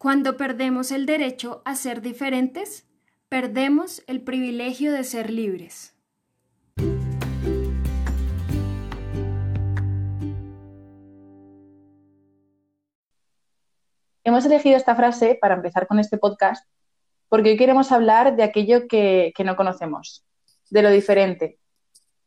Cuando 0.00 0.36
perdemos 0.36 0.92
el 0.92 1.06
derecho 1.06 1.60
a 1.64 1.74
ser 1.74 2.02
diferentes, 2.02 2.86
perdemos 3.28 4.04
el 4.06 4.22
privilegio 4.22 4.92
de 4.92 5.02
ser 5.02 5.28
libres. 5.28 5.96
Hemos 14.22 14.46
elegido 14.46 14.76
esta 14.76 14.94
frase 14.94 15.36
para 15.40 15.56
empezar 15.56 15.88
con 15.88 15.98
este 15.98 16.16
podcast 16.16 16.64
porque 17.28 17.50
hoy 17.50 17.56
queremos 17.56 17.90
hablar 17.90 18.36
de 18.36 18.44
aquello 18.44 18.86
que, 18.86 19.32
no 19.44 19.56
conocemos, 19.56 20.24
de 20.70 20.82
lo 20.82 20.90
diferente, 20.90 21.58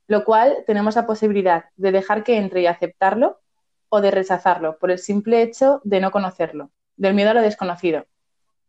lo 0.07 0.25
cual 0.25 0.65
tenemos 0.67 0.97
la 0.97 1.05
posibilidad 1.05 1.69
de 1.77 1.93
dejar 1.93 2.25
que 2.25 2.35
entre 2.35 2.63
y 2.63 2.65
aceptarlo 2.65 3.39
o 3.88 4.01
de 4.01 4.11
rechazarlo 4.11 4.77
por 4.77 4.91
el 4.91 4.99
simple 4.99 5.41
hecho 5.41 5.79
de 5.85 6.01
no 6.01 6.11
conocerlo 6.11 6.69
del 7.02 7.15
miedo 7.15 7.31
a 7.31 7.33
lo 7.33 7.41
desconocido, 7.41 8.05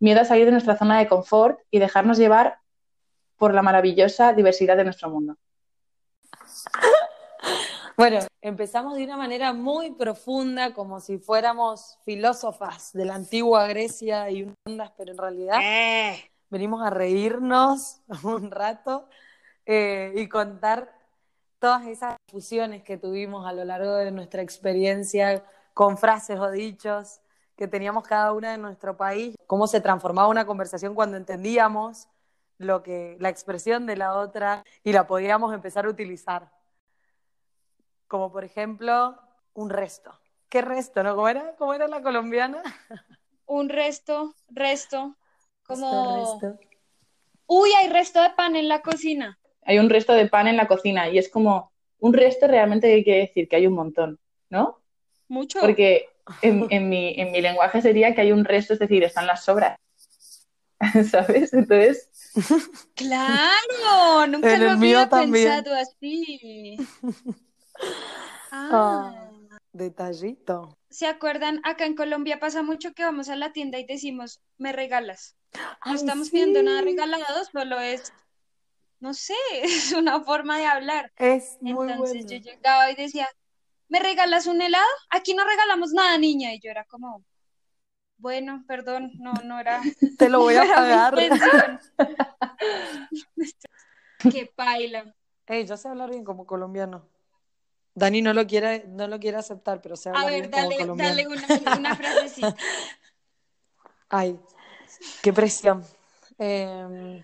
miedo 0.01 0.23
a 0.23 0.25
salir 0.25 0.47
de 0.47 0.53
nuestra 0.53 0.79
zona 0.79 0.99
de 0.99 1.07
confort 1.07 1.59
y 1.71 1.79
dejarnos 1.79 2.17
llevar 2.17 2.59
por 3.37 3.53
la 3.53 3.61
maravillosa 3.61 4.33
diversidad 4.33 4.77
de 4.77 4.85
nuestro 4.85 5.11
mundo. 5.11 5.37
Bueno, 7.95 8.21
empezamos 8.41 8.97
de 8.97 9.05
una 9.05 9.19
manera 9.19 9.53
muy 9.53 9.91
profunda, 9.91 10.73
como 10.73 10.99
si 10.99 11.19
fuéramos 11.19 11.99
filósofas 12.07 12.91
de 12.95 13.05
la 13.05 13.15
antigua 13.15 13.67
Grecia 13.67 14.31
y 14.31 14.51
ondas, 14.67 14.93
pero 14.97 15.13
en 15.13 15.19
realidad 15.19 15.59
eh. 15.63 16.31
venimos 16.49 16.83
a 16.83 16.89
reírnos 16.89 18.01
un 18.25 18.51
rato 18.51 19.07
eh, 19.67 20.11
y 20.17 20.27
contar 20.27 20.91
todas 21.59 21.87
esas 21.87 22.17
fusiones 22.29 22.83
que 22.83 22.97
tuvimos 22.97 23.47
a 23.47 23.53
lo 23.53 23.63
largo 23.63 23.95
de 23.97 24.11
nuestra 24.11 24.41
experiencia 24.41 25.45
con 25.75 25.99
frases 25.99 26.41
o 26.41 26.51
dichos 26.51 27.21
que 27.57 27.69
teníamos 27.69 28.05
cada 28.05 28.33
una 28.33 28.55
en 28.55 28.63
nuestro 28.63 28.97
país, 28.97 29.37
cómo 29.47 29.67
se 29.67 29.81
transformaba 29.81 30.29
una 30.29 30.47
conversación 30.47 30.95
cuando 30.95 31.17
entendíamos 31.17 32.09
lo 32.59 32.83
que, 32.83 33.17
la 33.21 33.29
expresión 33.29 33.87
de 33.87 33.97
la 33.97 34.15
otra 34.15 34.65
y 34.85 34.93
la 34.93 35.07
podíamos 35.07 35.53
empezar 35.53 35.87
a 35.87 35.91
utilizar. 35.91 36.51
Como 38.09 38.33
por 38.33 38.45
ejemplo, 38.45 39.19
un 39.55 39.71
resto. 39.71 40.19
¿Qué 40.49 40.61
resto, 40.63 41.03
no? 41.03 41.15
¿Cómo 41.15 41.29
era, 41.29 41.55
¿Cómo 41.57 41.75
era 41.75 41.89
la 41.89 42.03
colombiana? 42.03 42.63
Un 43.47 43.69
resto, 43.69 44.35
resto. 44.51 45.17
Como. 45.67 46.41
Uy, 47.47 47.71
hay 47.79 47.89
resto 47.89 48.23
de 48.23 48.31
pan 48.31 48.57
en 48.57 48.69
la 48.69 48.83
cocina. 48.83 49.39
Hay 49.65 49.79
un 49.79 49.91
resto 49.91 50.13
de 50.13 50.29
pan 50.29 50.49
en 50.49 50.57
la 50.57 50.67
cocina 50.67 51.09
y 51.09 51.19
es 51.19 51.31
como 51.31 51.73
un 51.99 52.13
resto 52.13 52.47
realmente 52.49 53.03
quiere 53.05 53.21
decir 53.21 53.49
que 53.49 53.57
hay 53.57 53.67
un 53.67 53.75
montón, 53.75 54.19
¿no? 54.51 54.81
Mucho. 55.29 55.61
Porque 55.61 56.12
en, 56.43 56.89
mi, 56.89 57.15
en 57.19 57.33
mi 57.33 57.41
lenguaje 57.41 57.83
sería 57.83 58.15
que 58.15 58.21
hay 58.21 58.33
un 58.33 58.45
resto, 58.45 58.75
es 58.75 58.79
decir, 58.79 59.03
están 59.05 59.27
las 59.27 59.45
sobras. 59.45 59.79
¿Sabes? 61.11 61.53
Entonces. 61.53 62.09
Claro, 62.95 64.27
nunca 64.27 64.57
lo 64.57 64.71
había 64.71 65.09
pensado 65.09 65.75
así. 65.75 66.77
Ah. 68.55 68.69
ah. 68.71 69.31
Detallito. 69.73 70.77
¿Se 70.91 71.07
acuerdan? 71.07 71.61
Acá 71.65 71.87
en 71.87 71.97
Colombia 71.97 72.39
pasa 72.39 72.63
mucho 72.63 72.93
que 72.93 73.03
vamos 73.03 73.31
a 73.31 73.37
la 73.37 73.53
tienda 73.53 73.79
y 73.79 73.87
decimos, 73.87 74.43
me 74.59 74.73
regalas. 74.73 75.37
No 75.87 75.95
estamos 75.95 76.29
pidiendo 76.29 76.63
nada 76.63 76.83
regalado, 76.83 77.45
solo 77.51 77.81
es, 77.81 78.13
no 79.01 79.15
sé, 79.15 79.35
es 79.63 79.93
una 79.93 80.21
forma 80.21 80.59
de 80.59 80.67
hablar. 80.67 81.13
Es 81.17 81.57
muy 81.63 81.91
Entonces 81.91 82.27
yo 82.27 82.37
llegaba 82.37 82.91
y 82.91 82.95
decía, 82.95 83.27
¿me 83.93 84.01
regalas 84.01 84.47
un 84.47 84.63
helado? 84.63 84.89
Aquí 85.11 85.35
no 85.35 85.45
regalamos 85.45 85.93
nada, 85.93 86.17
niña. 86.17 86.55
Y 86.55 86.61
yo 86.61 86.71
era 86.71 86.87
como, 86.87 87.23
bueno, 88.17 88.65
perdón, 88.67 89.13
no, 89.19 89.35
no 89.45 89.61
era. 89.61 89.83
Te 90.19 90.31
lo 90.31 90.41
voy 90.41 90.55
a 90.55 90.63
pagar. 90.75 91.15
Qué 94.19 94.51
paila. 94.57 95.15
Ey, 95.47 95.67
yo 95.67 95.77
sé 95.77 95.89
hablar 95.89 96.09
bien 96.09 96.25
como 96.25 96.47
colombiano. 96.47 97.07
Dani 97.95 98.23
no 98.23 98.33
lo 98.33 98.47
quiere, 98.47 98.87
no 98.89 99.07
lo 99.07 99.21
quiere 99.21 99.37
aceptar, 99.37 99.83
pero 99.83 99.97
sé 99.97 100.09
hablar 100.09 100.33
bien 100.33 100.51
como 100.51 100.71
colombiano. 100.71 101.15
Dale 101.15 101.29
una, 101.29 101.77
una 101.77 101.95
frasecita. 101.95 102.57
Ay, 104.09 104.41
qué 105.21 105.35
presión. 105.35 105.85
Eh, 106.39 107.23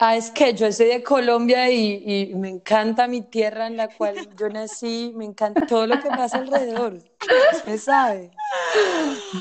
Ah, 0.00 0.16
es 0.16 0.30
que 0.30 0.54
yo 0.54 0.70
soy 0.70 0.86
de 0.86 1.02
Colombia 1.02 1.68
y, 1.70 2.32
me 2.36 2.48
encanta 2.48 3.08
mi 3.08 3.22
tierra 3.22 3.66
en 3.66 3.76
la 3.76 3.88
cual 3.88 4.28
yo 4.36 4.48
nací, 4.48 5.12
me 5.16 5.24
encanta 5.24 5.66
todo 5.66 5.88
lo 5.88 6.00
que 6.00 6.08
pasa 6.08 6.38
alrededor. 6.38 6.98
¿Se 7.64 7.78
sabe? 7.78 8.30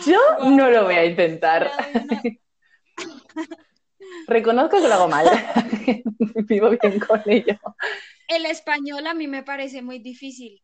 Yo 0.06 0.20
no 0.50 0.70
lo 0.72 0.86
voy 0.86 0.96
a 0.96 1.06
intentar. 1.06 1.72
Reconozco 4.28 4.82
que 4.82 4.88
lo 4.88 4.94
hago 4.96 5.08
mal. 5.08 5.28
Vivo 6.48 6.72
bien 6.72 7.00
con 7.00 7.22
ello. 7.28 7.56
El 8.28 8.48
español 8.48 9.06
a 9.06 9.14
mí 9.14 9.28
me 9.28 9.44
parece 9.44 9.84
muy 9.84 10.00
difícil. 10.00 10.64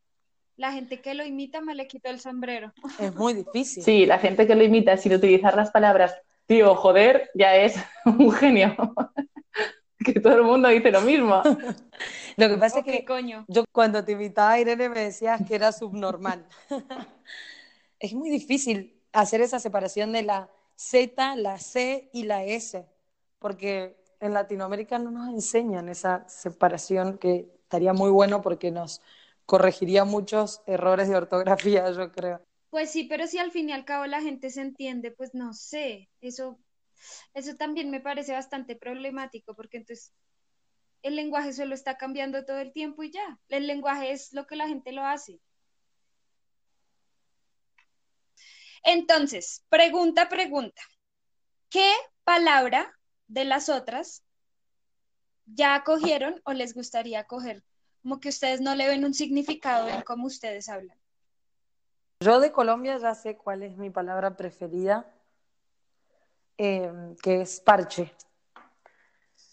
La 0.55 0.71
gente 0.71 1.01
que 1.01 1.13
lo 1.13 1.23
imita 1.23 1.61
me 1.61 1.75
le 1.75 1.85
quito 1.85 2.09
el 2.09 2.19
sombrero. 2.19 2.73
Es 2.99 3.13
muy 3.13 3.33
difícil. 3.33 3.83
Sí, 3.83 4.05
la 4.07 4.17
gente 4.17 4.47
que 4.47 4.55
lo 4.55 4.63
imita 4.63 4.97
sin 4.97 5.13
utilizar 5.13 5.55
las 5.55 5.69
palabras 5.69 6.15
tío, 6.45 6.75
joder, 6.75 7.29
ya 7.33 7.55
es 7.55 7.75
un 8.05 8.31
genio. 8.31 8.75
que 10.13 10.19
todo 10.19 10.35
el 10.35 10.43
mundo 10.43 10.69
dice 10.69 10.91
lo 10.91 11.01
mismo. 11.01 11.41
Lo 12.37 12.49
que 12.49 12.57
pasa 12.57 12.79
es 12.79 12.85
que 12.85 13.05
coño? 13.05 13.45
yo 13.47 13.63
cuando 13.71 14.03
te 14.03 14.13
invitaba 14.13 14.53
a 14.53 14.59
Irene 14.59 14.89
me 14.89 15.01
decías 15.01 15.41
que 15.47 15.53
era 15.53 15.71
subnormal. 15.71 16.47
es 17.99 18.13
muy 18.13 18.29
difícil 18.31 18.99
hacer 19.11 19.41
esa 19.41 19.59
separación 19.59 20.11
de 20.11 20.23
la 20.23 20.49
Z, 20.75 21.35
la 21.35 21.59
C 21.59 22.09
y 22.11 22.23
la 22.23 22.43
S, 22.43 22.85
porque 23.37 23.95
en 24.19 24.33
Latinoamérica 24.33 24.97
no 24.97 25.11
nos 25.11 25.29
enseñan 25.29 25.89
esa 25.89 26.27
separación 26.27 27.17
que 27.19 27.51
estaría 27.61 27.93
muy 27.93 28.09
bueno 28.09 28.41
porque 28.41 28.71
nos 28.71 29.01
corregiría 29.45 30.05
muchos 30.05 30.61
errores 30.65 31.09
de 31.09 31.15
ortografía, 31.15 31.91
yo 31.91 32.11
creo. 32.11 32.41
Pues 32.69 32.89
sí, 32.89 33.03
pero 33.03 33.27
si 33.27 33.37
al 33.37 33.51
fin 33.51 33.69
y 33.69 33.73
al 33.73 33.85
cabo 33.85 34.07
la 34.07 34.21
gente 34.21 34.49
se 34.49 34.61
entiende, 34.61 35.11
pues 35.11 35.35
no 35.35 35.53
sé, 35.53 36.09
eso 36.21 36.57
eso 37.33 37.55
también 37.55 37.91
me 37.91 37.99
parece 37.99 38.33
bastante 38.33 38.75
problemático 38.75 39.55
porque 39.55 39.77
entonces 39.77 40.13
el 41.03 41.15
lenguaje 41.15 41.53
solo 41.53 41.75
está 41.75 41.97
cambiando 41.97 42.45
todo 42.45 42.59
el 42.59 42.71
tiempo 42.71 43.03
y 43.03 43.11
ya. 43.11 43.39
El 43.49 43.67
lenguaje 43.67 44.11
es 44.11 44.31
lo 44.33 44.47
que 44.47 44.55
la 44.55 44.67
gente 44.67 44.93
lo 44.93 45.05
hace. 45.05 45.39
Entonces, 48.83 49.65
pregunta, 49.69 50.29
pregunta. 50.29 50.81
¿Qué 51.69 51.91
palabra 52.23 52.93
de 53.27 53.45
las 53.45 53.69
otras 53.69 54.23
ya 55.45 55.83
cogieron 55.83 56.41
o 56.45 56.53
les 56.53 56.73
gustaría 56.73 57.25
coger? 57.25 57.63
Como 58.01 58.19
que 58.19 58.29
ustedes 58.29 58.61
no 58.61 58.75
le 58.75 58.87
ven 58.87 59.05
un 59.05 59.13
significado 59.13 59.87
en 59.89 60.01
cómo 60.01 60.27
ustedes 60.27 60.69
hablan. 60.69 60.97
Yo 62.21 62.39
de 62.39 62.51
Colombia 62.53 62.97
ya 62.97 63.15
sé 63.15 63.35
cuál 63.35 63.63
es 63.63 63.77
mi 63.77 63.89
palabra 63.89 64.37
preferida 64.37 65.12
Em, 66.57 67.15
que 67.15 67.41
es 67.41 67.59
parche. 67.59 68.13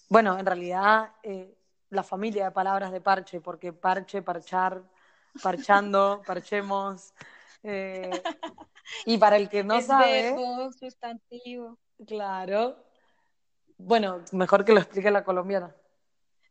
Bueno, 0.09 0.39
en 0.39 0.45
realidad 0.45 1.13
eh, 1.23 1.57
la 1.91 2.03
familia 2.03 2.47
de 2.47 2.51
palabras 2.51 2.93
de 2.93 3.01
parche, 3.01 3.41
porque 3.41 3.73
parche, 3.73 4.23
parchar, 4.23 4.83
parchando, 5.43 6.23
parchemos. 6.27 7.15
Eh, 7.63 8.11
y 9.07 9.17
para 9.19 9.37
el 9.37 9.49
que 9.49 9.65
no 9.65 9.77
es 9.77 9.87
sabe. 9.87 10.33
Verbo, 10.33 10.73
sustantivo. 10.73 11.79
Claro. 12.07 12.77
Bueno, 13.79 14.21
mejor 14.33 14.65
que 14.65 14.73
lo 14.73 14.81
explique 14.81 15.11
la 15.11 15.25
colombiana. 15.25 15.75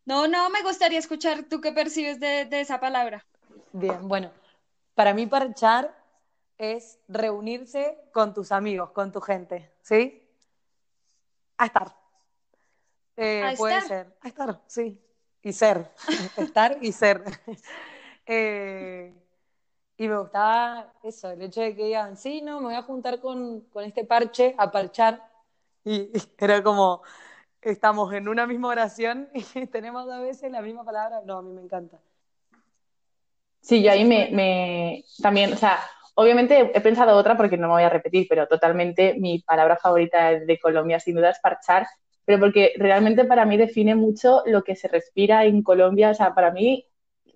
No, 0.05 0.27
no, 0.27 0.49
me 0.49 0.63
gustaría 0.63 0.97
escuchar 0.97 1.43
tú 1.43 1.61
qué 1.61 1.71
percibes 1.71 2.19
de, 2.19 2.45
de 2.45 2.61
esa 2.61 2.79
palabra. 2.79 3.23
Bien, 3.71 4.07
bueno, 4.07 4.31
para 4.95 5.13
mí 5.13 5.27
parchar 5.27 5.95
es 6.57 6.99
reunirse 7.07 7.99
con 8.11 8.33
tus 8.33 8.51
amigos, 8.51 8.91
con 8.91 9.11
tu 9.11 9.21
gente, 9.21 9.71
¿sí? 9.83 10.28
A 11.59 11.65
estar. 11.65 11.93
Eh, 13.17 13.53
puede 13.57 13.81
ser. 13.81 14.15
A 14.21 14.29
estar, 14.29 14.61
sí. 14.65 14.97
Y 15.43 15.51
ser. 15.51 15.91
estar 16.37 16.77
y 16.81 16.91
ser. 16.91 17.23
Eh, 18.31 19.11
y 19.97 20.07
me 20.07 20.19
gustaba 20.19 20.93
eso, 21.01 21.31
el 21.31 21.41
hecho 21.41 21.61
de 21.61 21.75
que 21.75 21.85
digan, 21.85 22.15
sí, 22.15 22.43
no, 22.43 22.59
me 22.59 22.67
voy 22.67 22.75
a 22.75 22.83
juntar 22.83 23.19
con, 23.19 23.65
este 23.83 24.05
parche, 24.05 24.53
a 24.55 24.69
parchar. 24.69 25.27
Y, 25.83 26.11
era 26.37 26.61
como, 26.61 27.01
estamos 27.59 28.13
en 28.13 28.27
una 28.27 28.45
misma 28.45 28.67
oración 28.67 29.29
y 29.33 29.65
tenemos 29.65 30.05
dos 30.05 30.21
veces 30.21 30.51
la 30.51 30.61
misma 30.61 30.83
palabra. 30.83 31.21
No, 31.25 31.39
a 31.39 31.41
mí 31.41 31.51
me 31.51 31.63
encanta. 31.63 31.97
Sí, 33.61 33.81
yo 33.81 33.91
ahí 33.91 34.05
me, 34.05 34.29
me 34.31 35.03
también, 35.23 35.51
o 35.53 35.57
sea, 35.57 35.79
Obviamente 36.21 36.71
he 36.73 36.81
pensado 36.81 37.15
otra 37.15 37.37
porque 37.37 37.55
no 37.55 37.69
me 37.69 37.75
voy 37.75 37.83
a 37.83 37.89
repetir, 37.89 38.27
pero 38.27 38.45
totalmente 38.45 39.15
mi 39.17 39.39
palabra 39.39 39.77
favorita 39.77 40.31
de 40.37 40.59
Colombia 40.59 40.99
sin 40.99 41.15
duda 41.15 41.29
es 41.29 41.39
parchar, 41.39 41.87
pero 42.25 42.41
porque 42.41 42.73
realmente 42.75 43.23
para 43.23 43.45
mí 43.45 43.55
define 43.55 43.95
mucho 43.95 44.43
lo 44.45 44.65
que 44.65 44.75
se 44.75 44.89
respira 44.89 45.45
en 45.45 45.63
Colombia. 45.63 46.09
O 46.09 46.13
sea, 46.13 46.35
para 46.35 46.51
mí 46.51 46.85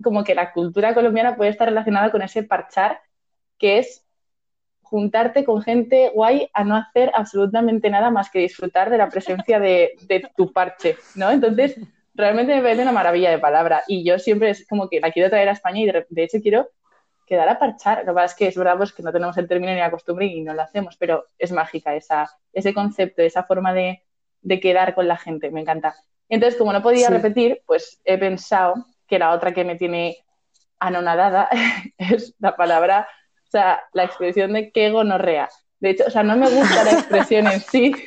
como 0.03 0.25
que 0.25 0.35
la 0.35 0.51
cultura 0.51 0.93
colombiana 0.93 1.37
puede 1.37 1.51
estar 1.51 1.69
relacionada 1.69 2.11
con 2.11 2.23
ese 2.23 2.43
parchar, 2.43 2.99
que 3.57 3.77
es 3.77 4.05
juntarte 4.81 5.45
con 5.45 5.61
gente 5.61 6.11
guay 6.13 6.49
a 6.53 6.65
no 6.65 6.75
hacer 6.75 7.09
absolutamente 7.15 7.89
nada 7.89 8.11
más 8.11 8.29
que 8.29 8.39
disfrutar 8.39 8.89
de 8.89 8.97
la 8.97 9.07
presencia 9.07 9.61
de, 9.61 9.95
tu 10.35 10.51
parche, 10.51 10.97
¿no? 11.15 11.31
Entonces, 11.31 11.79
realmente 12.13 12.53
me 12.53 12.61
parece 12.61 12.81
una 12.81 12.91
maravilla 12.91 13.31
de 13.31 13.39
palabra 13.39 13.83
y 13.87 14.03
yo 14.03 14.19
siempre 14.19 14.49
es 14.49 14.67
como 14.67 14.89
que 14.89 14.99
la 14.99 15.13
quiero 15.13 15.29
traer 15.29 15.47
a 15.47 15.53
España 15.53 15.79
y 15.79 15.85
de, 15.85 16.05
de 16.09 16.23
hecho 16.25 16.39
quiero 16.41 16.67
quedar 17.25 17.47
a 17.49 17.59
parchar. 17.59 17.99
Lo 17.99 18.05
que 18.05 18.13
pasa 18.13 18.25
es 18.25 18.35
que 18.35 18.47
es 18.47 18.55
verdad 18.57 18.77
pues, 18.77 18.93
que 18.93 19.03
no 19.03 19.11
tenemos 19.11 19.37
el 19.37 19.47
término 19.47 19.71
ni 19.73 19.79
la 19.79 19.91
costumbre 19.91 20.25
y 20.25 20.41
no 20.41 20.53
lo 20.53 20.61
hacemos, 20.61 20.97
pero 20.97 21.25
es 21.37 21.51
mágica 21.51 21.95
esa, 21.95 22.29
ese 22.51 22.73
concepto, 22.73 23.21
esa 23.21 23.43
forma 23.43 23.73
de, 23.73 24.03
de 24.41 24.59
quedar 24.59 24.93
con 24.95 25.07
la 25.07 25.17
gente, 25.17 25.51
me 25.51 25.61
encanta. 25.61 25.95
Entonces, 26.29 26.57
como 26.57 26.73
no 26.73 26.81
podía 26.81 27.07
Sí. 27.07 27.13
repetir, 27.13 27.61
pues 27.65 27.99
he 28.05 28.17
pensado 28.17 28.75
que 29.07 29.19
la 29.19 29.31
otra 29.31 29.53
que 29.53 29.63
me 29.63 29.75
tiene 29.75 30.17
anonadada 30.79 31.49
es 31.97 32.33
la 32.39 32.55
palabra, 32.55 33.07
o 33.47 33.49
sea, 33.51 33.83
la 33.93 34.03
expresión 34.03 34.53
de 34.53 34.71
qué 34.71 34.89
gonorrea. 34.89 35.49
De 35.79 35.91
hecho, 35.91 36.05
o 36.07 36.09
sea, 36.09 36.23
no 36.23 36.35
me 36.37 36.49
gusta 36.49 36.83
la 36.83 36.91
expresión 36.91 37.47
en 37.47 37.59
sí. 37.59 37.93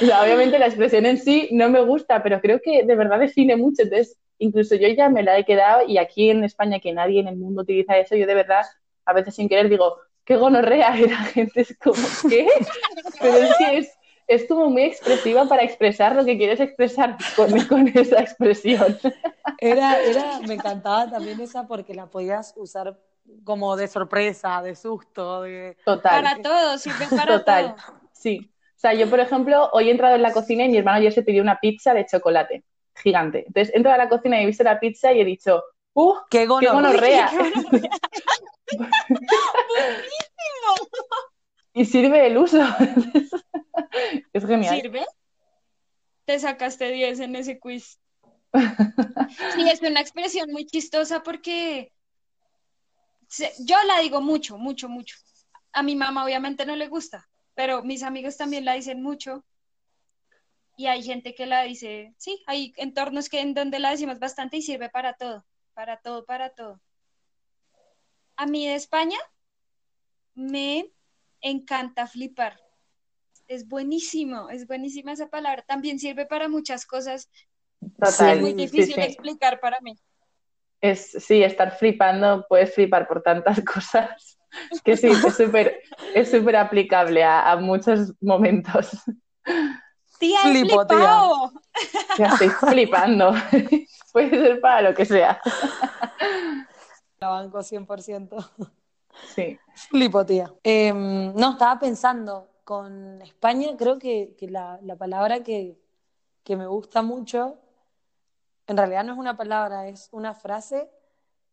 O 0.00 0.04
sea, 0.06 0.22
obviamente 0.22 0.58
la 0.58 0.66
expresión 0.66 1.06
en 1.06 1.18
sí 1.18 1.48
no 1.52 1.68
me 1.68 1.80
gusta, 1.82 2.22
pero 2.22 2.40
creo 2.40 2.60
que 2.60 2.84
de 2.84 2.96
verdad 2.96 3.18
define 3.18 3.56
mucho. 3.56 3.82
Entonces, 3.82 4.16
incluso 4.42 4.74
yo 4.74 4.88
ya 4.88 5.08
me 5.08 5.22
la 5.22 5.38
he 5.38 5.44
quedado 5.44 5.86
y 5.86 5.98
aquí 5.98 6.30
en 6.30 6.44
España 6.44 6.80
que 6.80 6.92
nadie 6.92 7.20
en 7.20 7.28
el 7.28 7.36
mundo 7.36 7.62
utiliza 7.62 7.96
eso, 7.96 8.16
yo 8.16 8.26
de 8.26 8.34
verdad 8.34 8.62
a 9.04 9.12
veces 9.12 9.34
sin 9.34 9.48
querer 9.48 9.68
digo, 9.68 9.96
qué 10.24 10.36
gonorrea, 10.36 10.96
y 11.00 11.08
la 11.08 11.22
gente 11.24 11.62
es 11.62 11.76
como, 11.78 12.02
¿qué? 12.28 12.48
Pero 13.20 13.36
es 13.36 13.56
que 13.56 13.78
es, 13.78 13.98
es 14.26 14.48
como 14.48 14.70
muy 14.70 14.82
expresiva 14.82 15.46
para 15.46 15.62
expresar 15.62 16.14
lo 16.16 16.24
que 16.24 16.36
quieres 16.36 16.60
expresar 16.60 17.16
con, 17.36 17.50
con 17.66 17.88
esa 17.88 18.20
expresión. 18.20 18.98
Era, 19.58 20.00
era, 20.02 20.40
me 20.40 20.54
encantaba 20.54 21.10
también 21.10 21.40
esa 21.40 21.66
porque 21.66 21.94
la 21.94 22.06
podías 22.06 22.54
usar 22.56 22.98
como 23.44 23.76
de 23.76 23.86
sorpresa, 23.86 24.60
de 24.62 24.74
susto, 24.74 25.42
de... 25.42 25.76
Total. 25.84 26.22
Para 26.22 26.42
todo, 26.42 26.78
sirve 26.78 27.06
para 27.08 27.38
Total, 27.38 27.74
todo. 27.74 28.00
sí. 28.12 28.48
O 28.76 28.80
sea, 28.82 28.94
yo, 28.94 29.08
por 29.08 29.20
ejemplo, 29.20 29.70
hoy 29.72 29.88
he 29.88 29.92
entrado 29.92 30.16
en 30.16 30.22
la 30.22 30.32
cocina 30.32 30.64
y 30.64 30.68
mi 30.68 30.78
hermano 30.78 30.98
ayer 30.98 31.12
se 31.12 31.22
pidió 31.22 31.40
una 31.40 31.60
pizza 31.60 31.94
de 31.94 32.04
chocolate 32.04 32.64
gigante. 32.94 33.44
Entonces, 33.46 33.74
entro 33.74 33.92
a 33.92 33.98
la 33.98 34.08
cocina 34.08 34.40
y 34.40 34.44
he 34.44 34.46
visto 34.46 34.64
la 34.64 34.80
pizza 34.80 35.12
y 35.12 35.20
he 35.20 35.24
dicho, 35.24 35.62
¡uh! 35.94 36.14
¡Qué 36.30 36.40
¡Qué 36.40 36.46
gonorrea! 36.46 36.72
gonorrea! 36.72 37.30
y 41.74 41.84
sirve 41.84 42.26
el 42.26 42.38
uso. 42.38 42.58
es 44.32 44.46
genial. 44.46 44.80
¿Sirve? 44.80 45.04
Te 46.24 46.38
sacaste 46.38 46.90
10 46.90 47.20
en 47.20 47.36
ese 47.36 47.58
quiz. 47.58 47.98
Sí, 49.54 49.68
es 49.68 49.80
una 49.80 50.00
expresión 50.00 50.50
muy 50.50 50.66
chistosa 50.66 51.22
porque 51.22 51.92
yo 53.60 53.76
la 53.86 54.00
digo 54.00 54.20
mucho, 54.20 54.58
mucho, 54.58 54.88
mucho. 54.88 55.16
A 55.72 55.82
mi 55.82 55.96
mamá 55.96 56.24
obviamente 56.24 56.66
no 56.66 56.76
le 56.76 56.88
gusta, 56.88 57.28
pero 57.54 57.82
mis 57.82 58.02
amigos 58.02 58.36
también 58.36 58.64
la 58.64 58.74
dicen 58.74 59.02
mucho. 59.02 59.44
Y 60.76 60.86
hay 60.86 61.02
gente 61.02 61.34
que 61.34 61.46
la 61.46 61.62
dice, 61.62 62.14
sí, 62.16 62.42
hay 62.46 62.72
entornos 62.76 63.28
que 63.28 63.40
en 63.40 63.54
donde 63.54 63.78
la 63.78 63.90
decimos 63.90 64.18
bastante 64.18 64.56
y 64.56 64.62
sirve 64.62 64.88
para 64.88 65.14
todo, 65.14 65.44
para 65.74 65.98
todo, 65.98 66.24
para 66.24 66.50
todo. 66.50 66.80
A 68.36 68.46
mí 68.46 68.66
de 68.66 68.74
España 68.74 69.18
me 70.34 70.90
encanta 71.40 72.06
flipar. 72.06 72.58
Es 73.48 73.68
buenísimo, 73.68 74.48
es 74.48 74.66
buenísima 74.66 75.12
esa 75.12 75.28
palabra. 75.28 75.62
También 75.62 75.98
sirve 75.98 76.24
para 76.24 76.48
muchas 76.48 76.86
cosas. 76.86 77.30
Total. 77.98 78.36
Es 78.36 78.40
muy 78.40 78.54
difícil 78.54 78.94
sí. 78.94 79.00
explicar 79.00 79.60
para 79.60 79.80
mí. 79.80 79.98
Es, 80.80 81.10
sí, 81.10 81.42
estar 81.42 81.76
flipando, 81.76 82.46
puedes 82.48 82.74
flipar 82.74 83.06
por 83.06 83.22
tantas 83.22 83.60
cosas 83.64 84.38
que 84.84 84.96
sí, 84.96 85.08
es 85.08 85.36
súper 85.36 85.82
es 86.14 86.30
súper 86.30 86.56
aplicable 86.56 87.22
a, 87.22 87.50
a 87.50 87.56
muchos 87.56 88.12
momentos. 88.20 88.90
Tía, 90.22 90.38
he 90.44 90.50
Flipo, 90.52 90.86
tía. 90.86 91.20
Ya 92.16 92.26
estoy 92.28 92.48
flipando. 92.48 93.32
Puede 94.12 94.30
ser 94.30 94.60
para 94.60 94.82
lo 94.82 94.94
que 94.94 95.04
sea. 95.04 95.40
La 97.18 97.28
banco 97.28 97.58
100%. 97.58 98.50
Sí. 99.34 99.58
Flipo, 99.90 100.24
tía. 100.24 100.54
Eh, 100.62 100.92
no, 100.92 101.50
estaba 101.50 101.80
pensando, 101.80 102.48
con 102.62 103.20
España 103.22 103.70
creo 103.76 103.98
que, 103.98 104.36
que 104.38 104.48
la, 104.48 104.78
la 104.82 104.94
palabra 104.94 105.42
que, 105.42 105.76
que 106.44 106.54
me 106.54 106.68
gusta 106.68 107.02
mucho, 107.02 107.58
en 108.68 108.76
realidad 108.76 109.02
no 109.02 109.14
es 109.14 109.18
una 109.18 109.36
palabra, 109.36 109.88
es 109.88 110.08
una 110.12 110.34
frase 110.34 110.88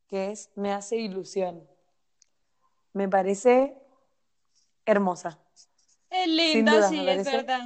que 0.08 0.30
es 0.30 0.52
me 0.54 0.74
hace 0.74 0.98
ilusión. 0.98 1.68
Me 2.94 3.10
parece 3.10 3.76
hermosa. 4.86 5.40
Es 6.12 6.28
linda, 6.28 6.88
sí, 6.88 6.98
me 6.98 7.16
es 7.16 7.28
parece. 7.28 7.38
verdad. 7.38 7.62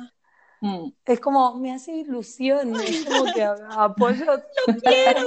Mm. 0.63 0.93
Es 1.05 1.19
como, 1.19 1.55
me 1.55 1.73
hace 1.73 1.91
ilusión, 1.93 2.73
es 2.87 3.03
como 3.05 3.25
que 3.33 3.43
apoyo. 3.43 4.25
¡Lo 4.25 4.73
quiero! 4.81 5.19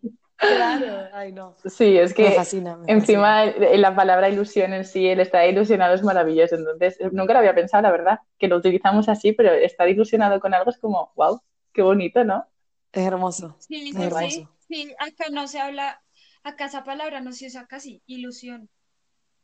Claro, 0.40 1.06
ay 1.12 1.32
no. 1.32 1.54
Sí, 1.66 1.98
es 1.98 2.12
Me 2.12 2.16
que 2.16 2.34
fascina. 2.34 2.74
me 2.74 2.90
encima 2.92 3.44
eh, 3.44 3.76
la 3.76 3.94
palabra 3.94 4.30
ilusión 4.30 4.72
en 4.72 4.86
sí, 4.86 5.06
el 5.06 5.20
estar 5.20 5.46
ilusionado 5.46 5.94
es 5.94 6.02
maravilloso. 6.02 6.54
Entonces, 6.54 6.98
eh, 6.98 7.10
nunca 7.12 7.34
lo 7.34 7.40
había 7.40 7.54
pensado, 7.54 7.82
la 7.82 7.90
verdad, 7.90 8.20
que 8.38 8.48
lo 8.48 8.56
utilizamos 8.56 9.10
así, 9.10 9.32
pero 9.32 9.52
estar 9.52 9.86
ilusionado 9.90 10.40
con 10.40 10.54
algo 10.54 10.70
es 10.70 10.78
como, 10.78 11.12
wow, 11.14 11.42
qué 11.74 11.82
bonito, 11.82 12.24
¿no? 12.24 12.36
fascina. 12.36 12.46
Es 12.92 13.06
hermoso. 13.06 13.56
Sí, 13.58 13.88
Es 13.90 13.96
sí, 13.96 14.02
hermoso. 14.02 14.28
sí. 14.30 14.48
Sí, 14.66 14.94
acá 14.98 15.24
no 15.30 15.46
se 15.46 15.60
habla, 15.60 16.00
acá 16.42 16.64
esa 16.66 16.84
palabra 16.84 17.20
no 17.20 17.32
se 17.32 17.46
usa 17.48 17.66
casi, 17.66 18.02
ilusión. 18.06 18.70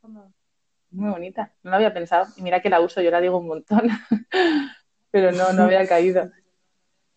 Como, 0.01 0.33
Muy 0.89 1.09
bonita. 1.11 1.53
No 1.63 1.69
lo 1.71 1.75
había 1.77 1.93
pensado. 1.93 2.27
Y 2.37 2.41
mira 2.41 2.61
que 2.61 2.69
la 2.69 2.81
uso, 2.81 3.01
yo 3.01 3.11
la 3.11 3.21
digo 3.21 3.37
un 3.37 3.47
montón. 3.47 3.89
Pero 5.11 5.31
no, 5.31 5.53
no 5.53 5.63
había 5.63 5.87
caído. 5.87 6.29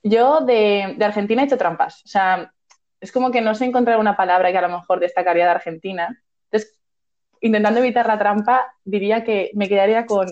Yo 0.02 0.40
de, 0.40 0.94
de 0.96 1.04
Argentina 1.04 1.42
he 1.42 1.46
hecho 1.46 1.58
trampas. 1.58 2.02
O 2.04 2.08
sea, 2.08 2.52
es 3.00 3.12
como 3.12 3.30
que 3.30 3.40
no 3.40 3.54
sé 3.54 3.64
encontrar 3.64 3.98
una 3.98 4.16
palabra 4.16 4.52
que 4.52 4.58
a 4.58 4.62
lo 4.62 4.68
mejor 4.68 5.00
destacaría 5.00 5.44
de 5.44 5.50
Argentina. 5.50 6.22
Entonces, 6.50 6.78
intentando 7.40 7.80
evitar 7.80 8.06
la 8.06 8.18
trampa, 8.18 8.74
diría 8.84 9.24
que 9.24 9.50
me 9.54 9.68
quedaría 9.68 10.06
con 10.06 10.28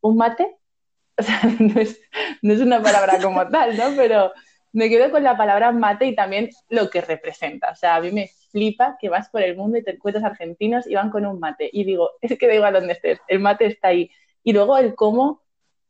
un 0.00 0.16
mate. 0.16 0.56
O 1.18 1.22
sea, 1.22 1.40
no 1.60 1.78
es, 1.78 2.00
no 2.40 2.54
es 2.54 2.60
una 2.60 2.82
palabra 2.82 3.20
como 3.20 3.46
tal, 3.46 3.76
¿no? 3.76 3.84
Pero 3.96 4.32
me 4.72 4.88
quedo 4.88 5.10
con 5.10 5.22
la 5.22 5.36
palabra 5.36 5.70
mate 5.70 6.06
y 6.06 6.14
también 6.14 6.48
lo 6.70 6.88
que 6.88 7.02
representa. 7.02 7.70
O 7.70 7.76
sea, 7.76 7.96
a 7.96 8.00
mí 8.00 8.10
me 8.10 8.30
flipa 8.50 8.96
que 8.98 9.10
vas 9.10 9.28
por 9.28 9.42
el 9.42 9.54
mundo 9.54 9.76
y 9.76 9.84
te 9.84 9.92
encuentras 9.92 10.24
argentinos 10.24 10.86
y 10.86 10.94
van 10.94 11.10
con 11.10 11.26
un 11.26 11.38
mate. 11.38 11.68
Y 11.70 11.84
digo, 11.84 12.12
es 12.22 12.36
que 12.38 12.46
da 12.46 12.54
igual 12.54 12.72
donde 12.72 12.94
estés, 12.94 13.20
el 13.28 13.40
mate 13.40 13.66
está 13.66 13.88
ahí. 13.88 14.10
Y 14.42 14.54
luego 14.54 14.78
el 14.78 14.94
cómo 14.94 15.41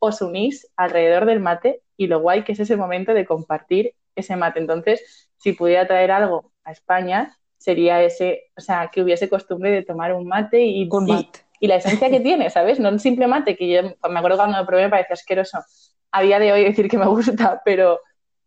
os 0.09 0.17
unís 0.29 0.57
alrededor 0.77 1.25
del 1.27 1.41
mate 1.41 1.83
y 1.97 2.07
lo 2.09 2.21
guay 2.21 2.45
que 2.45 2.53
es 2.53 2.61
ese 2.61 2.77
momento 2.77 3.15
de 3.15 3.25
compartir 3.27 3.95
ese 4.15 4.37
mate. 4.37 4.61
Entonces, 4.61 5.31
si 5.39 5.53
pudiera 5.55 5.87
traer 5.87 6.11
algo 6.13 6.53
a 6.65 6.73
España, 6.73 7.39
sería 7.59 8.03
ese, 8.03 8.51
o 8.57 8.61
sea, 8.61 8.91
que 8.93 9.03
hubiese 9.03 9.29
costumbre 9.29 9.71
de 9.71 9.85
tomar 9.85 10.13
un 10.15 10.27
mate 10.27 10.61
y, 10.63 10.97
Un 10.99 11.07
y- 11.07 11.15
mate. 11.15 11.41
y 11.61 11.67
la 11.69 11.77
esencia 11.77 12.11
que 12.11 12.21
tiene, 12.21 12.51
¿sabes? 12.51 12.81
No 12.81 12.89
un 12.91 12.99
simple 13.01 13.27
mate, 13.29 13.57
que 13.57 13.69
yo 13.69 13.83
me 14.11 14.19
acuerdo 14.19 14.37
cuando 14.39 14.59
lo 14.59 14.67
probé 14.67 14.85
me 14.85 14.91
parecía 14.91 15.15
asqueroso. 15.15 15.59
A 16.11 16.23
día 16.23 16.39
de 16.39 16.53
hoy 16.53 16.65
decir 16.65 16.89
que 16.89 16.99
me 16.99 17.07
gusta, 17.07 17.63
pero, 17.65 18.01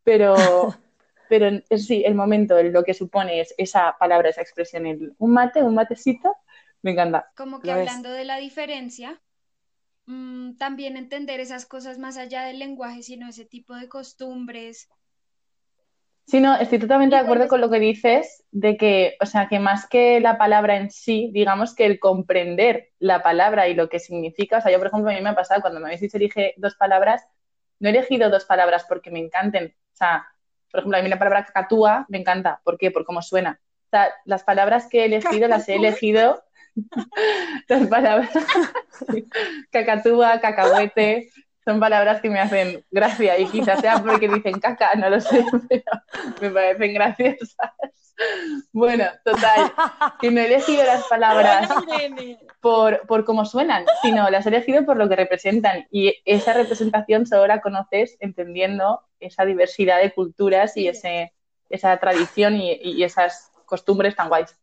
pero, 0.04 0.78
pero 1.28 1.48
es- 1.70 1.86
sí, 1.88 2.04
el 2.06 2.16
momento, 2.16 2.62
lo 2.64 2.84
que 2.84 2.94
supone 2.94 3.40
es 3.42 3.54
esa 3.58 3.96
palabra, 4.00 4.30
esa 4.30 4.42
expresión, 4.42 4.86
el, 4.86 5.14
un 5.18 5.34
mate, 5.34 5.64
un 5.64 5.76
matecito, 5.76 6.36
me 6.84 6.92
encanta. 6.92 7.32
como 7.36 7.62
que 7.62 7.72
hablando 7.72 8.10
de 8.12 8.26
la 8.26 8.38
diferencia, 8.38 9.22
mm, 10.06 10.58
también 10.58 10.98
entender 10.98 11.40
esas 11.40 11.66
cosas 11.66 11.98
más 11.98 12.18
allá 12.18 12.44
del 12.44 12.60
lenguaje, 12.60 13.04
sino 13.04 13.28
ese 13.28 13.46
tipo 13.46 13.76
de 13.76 13.90
costumbres. 13.90 14.90
Sí, 16.28 16.40
no, 16.40 16.56
estoy 16.56 16.80
totalmente 16.80 17.16
de 17.16 17.22
acuerdo 17.22 17.48
con 17.48 17.62
lo 17.62 17.70
que 17.70 17.80
dices, 17.80 18.44
de 18.52 18.78
que, 18.78 19.16
o 19.22 19.28
sea, 19.28 19.48
que 19.48 19.60
más 19.60 19.88
que 19.88 20.20
la 20.20 20.40
palabra 20.40 20.78
en 20.78 20.90
sí, 20.90 21.30
digamos 21.32 21.76
que 21.76 21.86
el 21.86 22.00
comprender 22.00 22.90
la 22.98 23.22
palabra 23.22 23.68
y 23.68 23.76
lo 23.76 23.90
que 23.90 24.00
significa, 24.00 24.58
o 24.58 24.62
sea, 24.62 24.72
yo, 24.72 24.80
por 24.80 24.88
ejemplo, 24.88 25.12
a 25.12 25.14
mí 25.14 25.22
me 25.22 25.30
ha 25.30 25.36
pasado 25.36 25.62
cuando 25.62 25.80
me 25.80 25.86
habéis 25.86 26.02
dicho 26.02 26.18
elige 26.18 26.56
dos 26.58 26.76
palabras, 26.76 27.28
no 27.80 27.90
he 27.90 27.92
elegido 27.92 28.32
dos 28.32 28.46
palabras 28.46 28.86
porque 28.90 29.12
me 29.12 29.20
encanten, 29.20 29.76
o 29.94 29.96
sea, 29.96 30.26
por 30.72 30.80
ejemplo, 30.80 30.98
a 30.98 31.04
mí 31.04 31.10
la 31.10 31.20
palabra 31.20 31.46
cacatúa 31.46 32.06
me 32.10 32.18
encanta, 32.18 32.60
¿por 32.64 32.78
qué? 32.80 32.90
Por 32.90 33.06
cómo 33.06 33.22
suena. 33.22 33.62
O 33.86 33.90
sea, 33.90 34.12
las 34.26 34.44
palabras 34.44 34.88
que 34.90 35.02
he 35.02 35.06
elegido 35.06 35.48
las 35.48 35.70
he 35.70 35.76
elegido, 35.76 36.44
las 37.68 37.88
palabras, 37.88 38.30
cacatúa, 39.72 40.40
cacahuete, 40.40 41.30
son 41.64 41.80
palabras 41.80 42.22
que 42.22 42.30
me 42.30 42.40
hacen 42.40 42.86
gracia 42.92 43.40
y 43.40 43.48
quizás 43.48 43.82
sea 43.82 44.04
porque 44.04 44.30
dicen 44.30 44.60
caca, 44.60 44.94
no 44.96 45.10
lo 45.10 45.20
sé, 45.20 45.44
pero 45.70 45.84
me 46.40 46.50
parecen 46.52 46.94
graciosas. 46.94 47.72
Bueno, 48.72 49.06
total, 49.26 49.74
que 50.22 50.32
no 50.32 50.40
he 50.40 50.46
elegido 50.46 50.86
las 50.86 51.04
palabras 51.08 51.70
por, 52.62 53.06
por 53.08 53.26
cómo 53.26 53.44
suenan, 53.44 53.84
sino 54.02 54.30
las 54.30 54.46
he 54.46 54.50
elegido 54.50 54.86
por 54.86 54.96
lo 54.96 55.10
que 55.10 55.18
representan. 55.18 55.86
Y 55.92 56.16
esa 56.24 56.54
representación 56.54 57.26
solo 57.26 57.48
la 57.48 57.60
conoces 57.60 58.16
entendiendo 58.22 59.02
esa 59.20 59.44
diversidad 59.44 60.00
de 60.00 60.14
culturas 60.14 60.78
y 60.78 60.88
ese, 60.88 61.34
esa 61.70 61.98
tradición 61.98 62.56
y, 62.56 62.76
y 62.76 63.04
esas 63.04 63.52
costumbres 63.66 64.16
tan 64.16 64.30
guays. 64.30 64.56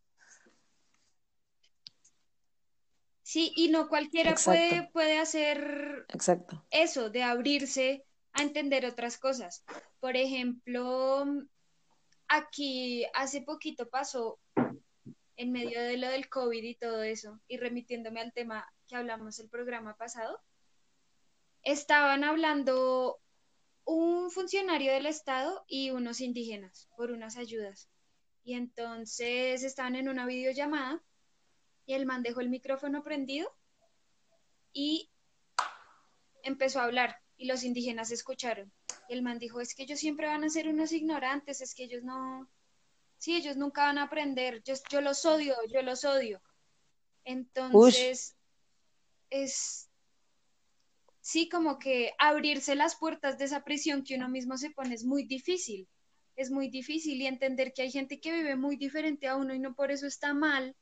Sí, 3.23 3.53
y 3.57 3.69
no 3.69 3.89
cualquiera 3.89 4.35
puede, 4.35 4.91
puede 4.93 5.19
hacer 5.19 6.07
Exacto. 6.09 6.67
eso, 6.71 7.09
de 7.09 7.23
abrirse 7.23 8.05
a 8.33 8.43
entender 8.43 8.85
otras 8.85 9.19
cosas. 9.19 9.65
Por 10.01 10.17
ejemplo, 10.17 11.25
aquí 12.29 13.05
hace 13.15 13.43
poquito 13.43 13.89
pasó 13.89 14.41
en 15.37 15.53
medio 15.53 15.81
de 15.83 15.97
lo 15.97 16.09
del 16.09 16.29
COVID 16.29 16.63
y 16.63 16.75
todo 16.75 17.03
eso, 17.03 17.41
y 17.49 17.59
remitiéndome 17.59 18.21
al 18.21 18.33
tema 18.33 18.67
que 18.89 18.97
hablamos 18.97 19.39
el 19.39 19.49
programa 19.49 19.97
pasado, 19.97 20.41
estaban 21.63 22.25
hablando 22.25 23.21
un 23.85 24.31
funcionario 24.31 24.93
del 24.93 25.07
Estado 25.07 25.65
y 25.67 25.91
unos 25.91 26.21
indígenas 26.21 26.89
por 26.97 27.11
unas 27.11 27.37
ayudas. 27.37 27.89
Y 28.45 28.55
entonces 28.55 29.63
estaban 29.63 29.95
en 29.95 30.09
una 30.09 30.27
videollamada 30.27 31.03
el 31.95 32.07
man 32.07 32.23
dejó 32.23 32.41
el 32.41 32.49
micrófono 32.49 33.03
prendido 33.03 33.53
y 34.73 35.11
empezó 36.43 36.81
a 36.81 36.85
hablar 36.85 37.17
y 37.37 37.47
los 37.47 37.65
indígenas 37.65 38.11
escucharon. 38.11 38.73
Y 39.09 39.15
el 39.15 39.23
man 39.23 39.39
dijo, 39.39 39.61
es 39.61 39.75
que 39.75 39.83
ellos 39.83 39.99
siempre 39.99 40.27
van 40.27 40.45
a 40.45 40.49
ser 40.49 40.69
unos 40.69 40.93
ignorantes, 40.93 41.61
es 41.61 41.75
que 41.75 41.85
ellos 41.85 42.03
no, 42.03 42.49
sí, 43.19 43.37
ellos 43.37 43.57
nunca 43.57 43.83
van 43.83 43.99
a 43.99 44.05
aprender, 44.05 44.63
yo, 44.65 44.75
yo 44.91 45.01
los 45.01 45.25
odio, 45.25 45.55
yo 45.73 45.83
los 45.83 46.05
odio. 46.05 46.43
Entonces, 47.25 48.37
es, 49.31 49.89
sí, 51.21 51.49
como 51.49 51.79
que 51.79 52.13
abrirse 52.19 52.75
las 52.75 52.97
puertas 52.97 53.39
de 53.39 53.45
esa 53.45 53.65
prisión 53.65 54.05
que 54.05 54.17
uno 54.17 54.29
mismo 54.29 54.57
se 54.57 54.71
pone 54.71 54.95
es 54.95 55.05
muy 55.05 55.25
difícil, 55.25 55.89
es 56.37 56.51
muy 56.51 56.69
difícil 56.69 57.21
y 57.21 57.27
entender 57.27 57.73
que 57.73 57.83
hay 57.83 57.91
gente 57.91 58.21
que 58.21 58.33
vive 58.33 58.57
muy 58.57 58.77
diferente 58.77 59.29
a 59.29 59.37
uno 59.37 59.55
y 59.55 59.59
no 59.59 59.75
por 59.75 59.91
eso 59.91 60.07
está 60.07 60.35
mal. 60.35 60.75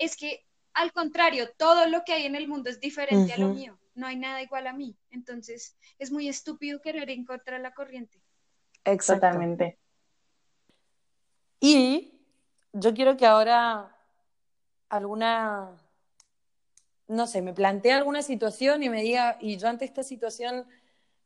Es 0.00 0.16
que, 0.16 0.44
al 0.74 0.92
contrario, 0.92 1.52
todo 1.56 1.86
lo 1.86 2.02
que 2.02 2.14
hay 2.14 2.26
en 2.26 2.34
el 2.34 2.48
mundo 2.48 2.70
es 2.70 2.80
diferente 2.80 3.32
a 3.32 3.38
lo 3.38 3.50
mío, 3.50 3.78
no 3.94 4.08
hay 4.08 4.16
nada 4.16 4.42
igual 4.42 4.66
a 4.66 4.72
mí, 4.72 4.96
entonces 5.10 5.76
es 5.98 6.10
muy 6.10 6.28
estúpido 6.28 6.80
querer 6.80 7.08
encontrar 7.10 7.60
la 7.60 7.72
corriente. 7.72 8.20
Exactamente. 8.82 9.78
Y 11.60 12.20
yo 12.72 12.92
quiero 12.94 13.16
que 13.16 13.26
ahora 13.26 13.96
alguna 14.88 15.76
no 17.10 17.26
sé, 17.26 17.42
me 17.42 17.52
plantea 17.52 17.96
alguna 17.96 18.22
situación 18.22 18.84
y 18.84 18.88
me 18.88 19.02
diga, 19.02 19.36
y 19.40 19.56
yo 19.56 19.68
ante 19.68 19.84
esta 19.84 20.04
situación 20.04 20.64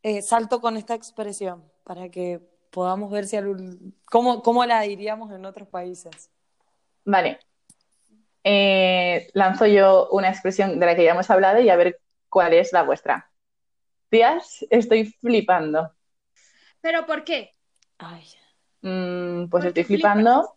eh, 0.03 0.23
salto 0.23 0.63
con 0.63 0.79
esta 0.79 0.95
expresión 0.95 1.63
para 1.85 2.09
que 2.09 2.41
podamos 2.71 3.11
ver 3.11 3.27
si 3.27 3.37
cómo, 4.07 4.43
cómo 4.43 4.65
la 4.65 4.81
diríamos 4.81 5.31
en 5.31 5.45
otros 5.45 5.69
países. 5.69 6.31
Vale. 7.05 7.39
Eh, 8.45 9.31
lanzo 9.33 9.67
yo 9.67 10.09
una 10.11 10.29
expresión 10.29 10.79
de 10.79 10.87
la 10.87 10.95
que 10.95 11.05
ya 11.05 11.13
hemos 11.13 11.31
hablado 11.31 11.61
y 11.61 11.71
a 11.71 11.77
ver 11.77 12.01
cuál 12.29 12.53
es 12.53 12.73
la 12.73 12.83
vuestra. 12.83 13.31
Tías, 14.11 14.65
estoy 14.71 15.07
flipando. 15.07 15.93
¿Pero 16.81 17.07
por 17.07 17.25
qué? 17.25 17.53
Ay. 17.99 18.25
Mm, 18.83 19.49
pues 19.49 19.65
estoy 19.65 19.85
flipando 19.85 20.57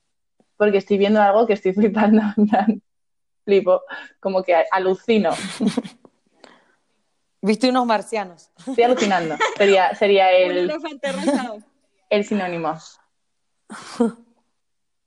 porque 0.57 0.79
estoy 0.79 0.97
viendo 0.97 1.21
algo 1.21 1.47
que 1.47 1.53
estoy 1.53 1.73
flipando 1.73 2.21
flipo, 3.45 3.81
como 4.19 4.43
que 4.43 4.65
alucino. 4.71 5.31
Viste 7.41 7.69
unos 7.69 7.85
marcianos. 7.85 8.51
Estoy 8.57 8.83
alucinando. 8.83 9.37
Sería, 9.55 9.95
sería 9.95 10.31
el, 10.37 10.69
el 12.09 12.25
sinónimo. 12.25 12.77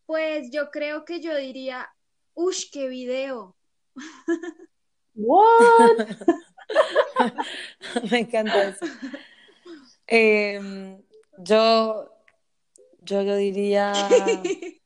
Pues 0.06 0.50
yo 0.50 0.70
creo 0.70 1.04
que 1.04 1.20
yo 1.20 1.36
diría, 1.36 1.90
¡ush, 2.34 2.70
qué 2.70 2.88
video! 2.88 3.56
¿What? 5.14 6.06
Me 8.10 8.20
encanta 8.20 8.62
eso. 8.64 8.86
Em, 10.06 11.02
yo, 11.38 12.08
yo, 13.02 13.22
yo 13.22 13.36
diría. 13.36 13.92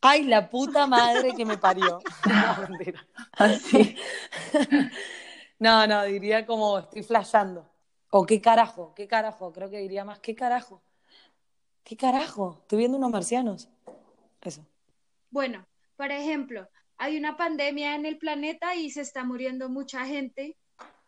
Ay, 0.00 0.24
la 0.24 0.50
puta 0.50 0.86
madre 0.86 1.32
que 1.36 1.44
me 1.44 1.58
parió. 1.58 2.00
No, 2.26 2.68
mentira. 2.68 3.06
Así. 3.32 3.96
No, 5.60 5.86
no, 5.86 6.02
diría 6.04 6.44
como 6.44 6.80
estoy 6.80 7.04
flasheando. 7.04 7.64
O 8.10 8.26
qué 8.26 8.40
carajo, 8.40 8.92
qué 8.96 9.06
carajo. 9.06 9.52
Creo 9.52 9.70
que 9.70 9.78
diría 9.78 10.04
más, 10.04 10.18
¿qué 10.18 10.34
carajo? 10.34 10.82
¿Qué 11.84 11.96
carajo? 11.96 12.58
Estoy 12.62 12.78
viendo 12.78 12.98
unos 12.98 13.12
marcianos. 13.12 13.68
Eso. 14.42 14.66
Bueno, 15.30 15.66
por 15.96 16.10
ejemplo, 16.10 16.68
hay 16.98 17.16
una 17.16 17.36
pandemia 17.36 17.94
en 17.94 18.06
el 18.06 18.18
planeta 18.18 18.74
y 18.74 18.90
se 18.90 19.00
está 19.00 19.24
muriendo 19.24 19.68
mucha 19.68 20.04
gente 20.04 20.56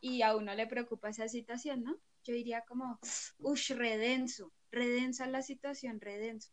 y 0.00 0.22
a 0.22 0.36
uno 0.36 0.54
le 0.54 0.66
preocupa 0.66 1.08
esa 1.08 1.28
situación, 1.28 1.82
¿no? 1.82 1.96
Yo 2.24 2.32
diría 2.32 2.62
como, 2.62 2.98
uff, 3.38 3.70
redenso, 3.70 4.52
redensa 4.70 5.26
la 5.26 5.42
situación, 5.42 6.00
redenso. 6.00 6.50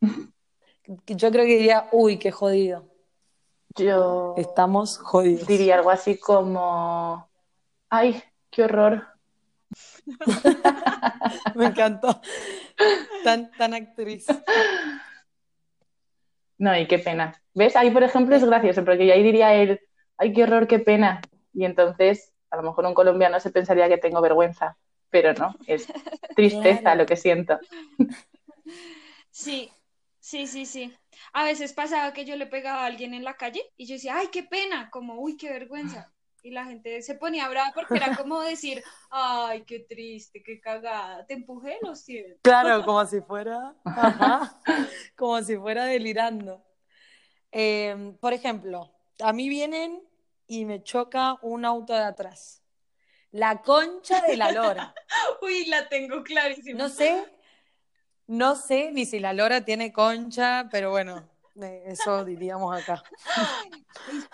Yo 1.06 1.30
creo 1.30 1.44
que 1.44 1.56
diría, 1.58 1.88
uy, 1.92 2.18
qué 2.18 2.30
jodido. 2.30 2.88
Yo. 3.76 4.34
Estamos 4.36 4.98
jodidos. 4.98 5.46
Diría 5.46 5.76
algo 5.76 5.90
así 5.90 6.18
como, 6.18 7.28
ay, 7.88 8.22
qué 8.50 8.64
horror. 8.64 9.06
Me 11.54 11.66
encantó. 11.66 12.20
Tan, 13.24 13.50
tan 13.52 13.74
actriz. 13.74 14.26
No, 16.62 16.78
y 16.78 16.86
qué 16.86 17.00
pena. 17.00 17.34
¿Ves? 17.54 17.74
Ahí, 17.74 17.90
por 17.90 18.04
ejemplo, 18.04 18.36
es 18.36 18.44
gracioso, 18.44 18.84
porque 18.84 19.12
ahí 19.12 19.24
diría 19.24 19.52
él, 19.52 19.80
ay, 20.16 20.32
qué 20.32 20.44
horror, 20.44 20.68
qué 20.68 20.78
pena. 20.78 21.20
Y 21.52 21.64
entonces, 21.64 22.32
a 22.50 22.56
lo 22.56 22.62
mejor 22.62 22.86
un 22.86 22.94
colombiano 22.94 23.40
se 23.40 23.50
pensaría 23.50 23.88
que 23.88 23.98
tengo 23.98 24.20
vergüenza, 24.20 24.76
pero 25.10 25.32
no, 25.34 25.56
es 25.66 25.88
tristeza 26.36 26.94
lo 26.94 27.04
que 27.04 27.16
siento. 27.16 27.58
Sí, 29.30 29.70
Sí, 30.20 30.46
sí, 30.46 30.66
sí. 30.66 30.94
A 31.32 31.42
veces 31.42 31.72
pasaba 31.72 32.12
que 32.12 32.24
yo 32.24 32.36
le 32.36 32.46
pegaba 32.46 32.82
a 32.84 32.86
alguien 32.86 33.12
en 33.12 33.24
la 33.24 33.34
calle 33.36 33.60
y 33.76 33.86
yo 33.86 33.94
decía, 33.94 34.18
ay, 34.18 34.28
qué 34.30 34.44
pena, 34.44 34.88
como, 34.88 35.16
uy, 35.16 35.36
qué 35.36 35.50
vergüenza. 35.50 36.12
Y 36.42 36.50
la 36.50 36.64
gente 36.64 37.00
se 37.02 37.14
ponía 37.14 37.48
brava 37.48 37.72
porque 37.74 37.96
era 37.96 38.16
como 38.16 38.40
decir, 38.40 38.82
ay, 39.10 39.64
qué 39.64 39.78
triste, 39.80 40.42
qué 40.42 40.60
cagada, 40.60 41.24
te 41.26 41.34
empujé, 41.34 41.78
lo 41.82 41.94
siento. 41.94 42.40
Claro, 42.42 42.84
como 42.84 43.04
si 43.06 43.20
fuera, 43.20 43.74
como 45.16 45.40
si 45.42 45.56
fuera 45.56 45.84
delirando. 45.84 46.64
Em, 47.50 48.16
por 48.16 48.32
ejemplo, 48.32 48.92
a 49.20 49.32
mí 49.32 49.48
vienen 49.48 50.02
y 50.46 50.64
me 50.64 50.82
choca 50.82 51.38
un 51.42 51.64
auto 51.64 51.92
de 51.92 52.02
atrás. 52.02 52.62
La 53.30 53.62
concha 53.62 54.20
de 54.22 54.36
la 54.36 54.50
lora. 54.52 54.94
Uy, 55.42 55.66
la 55.66 55.88
tengo 55.88 56.22
clarísima. 56.22 56.78
No 56.78 56.88
sé 56.88 57.24
no 58.26 58.56
sé 58.56 58.92
ni 58.92 59.04
si 59.04 59.18
la 59.18 59.32
lora 59.32 59.64
tiene 59.64 59.92
concha, 59.92 60.68
pero 60.70 60.90
bueno, 60.90 61.28
eso 61.54 62.24
diríamos 62.24 62.80
acá. 62.80 63.02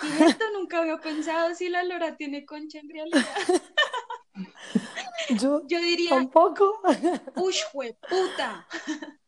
Es 0.05 0.21
esto 0.21 0.45
nunca 0.53 0.79
había 0.81 0.99
pensado 0.99 1.55
si 1.55 1.69
la 1.69 1.83
lora 1.85 2.17
tiene 2.17 2.45
concha 2.45 2.79
en 2.79 2.89
realidad. 2.89 3.27
Yo, 5.31 5.63
Yo 5.67 5.79
diría. 5.81 6.11
Tampoco. 6.11 6.81
¡Ush, 7.37 7.63
puta! 7.73 8.67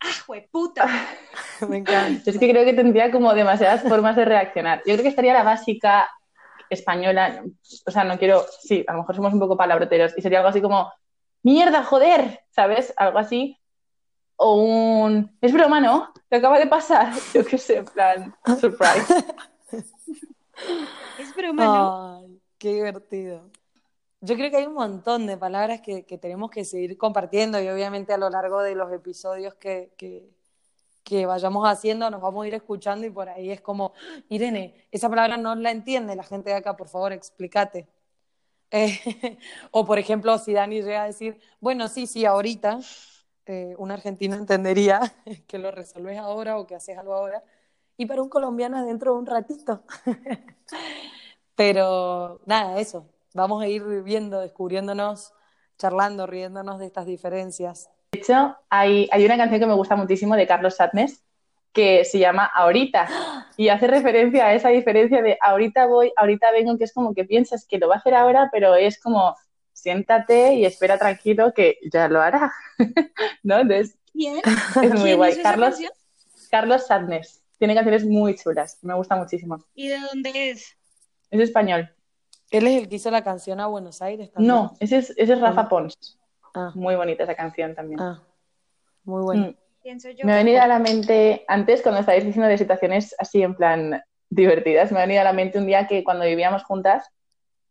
¡Ah, 0.00 0.08
puta! 0.50 0.86
Me 1.68 1.78
encanta. 1.78 2.30
Es 2.30 2.38
que 2.38 2.50
creo 2.50 2.64
que 2.64 2.72
tendría 2.72 3.10
como 3.10 3.34
demasiadas 3.34 3.82
formas 3.82 4.16
de 4.16 4.24
reaccionar. 4.24 4.78
Yo 4.86 4.94
creo 4.94 5.02
que 5.02 5.08
estaría 5.08 5.34
la 5.34 5.42
básica 5.42 6.08
española, 6.70 7.44
o 7.84 7.90
sea, 7.90 8.04
no 8.04 8.16
quiero, 8.18 8.46
sí, 8.62 8.84
a 8.86 8.92
lo 8.92 9.00
mejor 9.00 9.16
somos 9.16 9.32
un 9.34 9.40
poco 9.40 9.56
palabroteros, 9.56 10.14
y 10.16 10.22
sería 10.22 10.38
algo 10.38 10.50
así 10.50 10.62
como, 10.62 10.90
mierda, 11.42 11.82
joder, 11.82 12.44
¿sabes? 12.50 12.94
Algo 12.96 13.18
así, 13.18 13.59
o 14.42 14.54
un 14.54 15.36
es 15.42 15.52
broma, 15.52 15.80
¿no? 15.80 16.14
¿Qué 16.30 16.36
acaba 16.36 16.58
de 16.58 16.66
pasar? 16.66 17.12
Yo 17.34 17.44
qué 17.44 17.58
sé, 17.58 17.76
en 17.76 17.84
plan, 17.84 18.34
surprise. 18.58 19.14
es 21.18 21.36
broma, 21.36 21.64
¿no? 21.64 22.18
Ay, 22.20 22.40
qué 22.56 22.72
divertido. 22.72 23.50
Yo 24.22 24.36
creo 24.36 24.50
que 24.50 24.56
hay 24.56 24.66
un 24.66 24.74
montón 24.74 25.26
de 25.26 25.36
palabras 25.36 25.82
que, 25.82 26.04
que, 26.04 26.16
tenemos 26.16 26.50
que 26.50 26.64
seguir 26.64 26.96
compartiendo 26.96 27.60
y 27.60 27.68
obviamente 27.68 28.14
a 28.14 28.18
lo 28.18 28.30
largo 28.30 28.62
de 28.62 28.74
los 28.74 28.90
episodios 28.92 29.54
que, 29.54 29.92
que, 29.98 30.30
que, 31.04 31.26
vayamos 31.26 31.68
haciendo 31.68 32.10
nos 32.10 32.22
vamos 32.22 32.44
a 32.44 32.48
ir 32.48 32.54
escuchando 32.54 33.06
y 33.06 33.10
por 33.10 33.28
ahí 33.28 33.50
es 33.50 33.60
como, 33.60 33.92
Irene, 34.30 34.74
esa 34.90 35.10
palabra 35.10 35.36
no 35.36 35.54
la 35.54 35.70
entiende 35.70 36.16
la 36.16 36.22
gente 36.22 36.48
de 36.48 36.56
acá, 36.56 36.76
por 36.76 36.88
favor, 36.88 37.12
explícate. 37.12 37.88
Eh, 38.72 39.36
o 39.72 39.84
por 39.84 39.98
ejemplo, 39.98 40.38
si 40.38 40.52
Dani 40.52 40.80
llega 40.80 41.02
a 41.02 41.06
decir, 41.06 41.40
bueno, 41.58 41.88
sí, 41.88 42.06
sí, 42.06 42.24
ahorita, 42.24 42.78
eh, 43.50 43.74
un 43.78 43.90
argentino 43.90 44.36
entendería 44.36 45.00
que 45.48 45.58
lo 45.58 45.72
resolves 45.72 46.16
ahora 46.18 46.56
o 46.56 46.68
que 46.68 46.76
haces 46.76 46.96
algo 46.96 47.14
ahora, 47.14 47.42
y 47.96 48.06
para 48.06 48.22
un 48.22 48.28
colombiano 48.28 48.86
dentro 48.86 49.12
de 49.12 49.18
un 49.18 49.26
ratito. 49.26 49.82
Pero 51.56 52.40
nada, 52.46 52.78
eso, 52.78 53.08
vamos 53.34 53.60
a 53.60 53.66
ir 53.66 53.82
viendo, 54.04 54.38
descubriéndonos, 54.38 55.32
charlando, 55.78 56.28
riéndonos 56.28 56.78
de 56.78 56.86
estas 56.86 57.06
diferencias. 57.06 57.90
De 58.12 58.20
hecho, 58.20 58.56
hay, 58.68 59.08
hay 59.10 59.24
una 59.24 59.36
canción 59.36 59.58
que 59.58 59.66
me 59.66 59.74
gusta 59.74 59.96
muchísimo 59.96 60.36
de 60.36 60.46
Carlos 60.46 60.76
Sadness, 60.76 61.24
que 61.72 62.04
se 62.04 62.20
llama 62.20 62.44
Ahorita 62.44 63.08
y 63.56 63.68
hace 63.68 63.88
referencia 63.88 64.46
a 64.46 64.54
esa 64.54 64.68
diferencia 64.68 65.22
de 65.22 65.36
ahorita 65.40 65.86
voy, 65.86 66.12
ahorita 66.16 66.52
vengo, 66.52 66.78
que 66.78 66.84
es 66.84 66.92
como 66.92 67.14
que 67.14 67.24
piensas 67.24 67.66
que 67.66 67.78
lo 67.78 67.88
va 67.88 67.96
a 67.96 67.98
hacer 67.98 68.14
ahora, 68.14 68.48
pero 68.52 68.76
es 68.76 69.00
como 69.00 69.34
siéntate 69.80 70.54
y 70.54 70.64
espera 70.64 70.98
tranquilo 70.98 71.52
que 71.54 71.78
ya 71.92 72.08
lo 72.08 72.20
hará. 72.20 72.52
¿No? 73.42 73.58
Entonces, 73.60 73.96
¿Quién? 74.12 74.36
es 74.82 74.90
muy 74.92 75.02
¿Quién 75.02 75.16
guay. 75.16 75.42
Carlos, 75.42 75.70
canción? 75.70 75.92
Carlos 76.50 76.86
Sadness. 76.86 77.42
Tiene 77.58 77.74
canciones 77.74 78.04
muy 78.06 78.36
chulas, 78.36 78.78
me 78.82 78.94
gusta 78.94 79.16
muchísimo. 79.16 79.62
¿Y 79.74 79.88
de 79.88 79.98
dónde 80.00 80.50
es? 80.50 80.76
Es 81.30 81.40
español. 81.40 81.90
Él 82.50 82.66
es 82.66 82.82
el 82.82 82.88
que 82.88 82.96
hizo 82.96 83.10
la 83.10 83.22
canción 83.22 83.60
a 83.60 83.66
Buenos 83.66 84.02
Aires 84.02 84.32
también. 84.32 84.48
No, 84.54 84.76
ese 84.80 84.98
es, 84.98 85.10
ese 85.10 85.34
es 85.34 85.40
Rafa 85.40 85.62
Ah. 85.62 85.68
Pons. 85.68 86.18
Ah, 86.54 86.72
Muy 86.74 86.96
bonita 86.96 87.22
esa 87.24 87.36
canción 87.36 87.74
también. 87.74 88.00
ah, 88.00 88.22
muy 89.04 89.22
bueno. 89.22 89.46
Mm. 89.48 89.54
Pienso 89.82 90.10
yo. 90.10 90.26
Me 90.26 90.32
ha 90.32 90.36
venido 90.36 90.60
a 90.60 90.66
la 90.66 90.78
mente, 90.78 91.44
antes 91.48 91.80
cuando 91.80 92.00
estabais 92.00 92.24
diciendo 92.24 92.48
de 92.48 92.58
situaciones 92.58 93.14
así 93.18 93.42
en 93.42 93.54
plan 93.54 94.02
divertidas, 94.28 94.90
me 94.92 94.98
ha 94.98 95.02
venido 95.02 95.20
a 95.22 95.24
la 95.24 95.32
mente 95.32 95.58
un 95.58 95.66
día 95.66 95.86
que 95.86 96.02
cuando 96.04 96.24
vivíamos 96.26 96.64
juntas, 96.64 97.08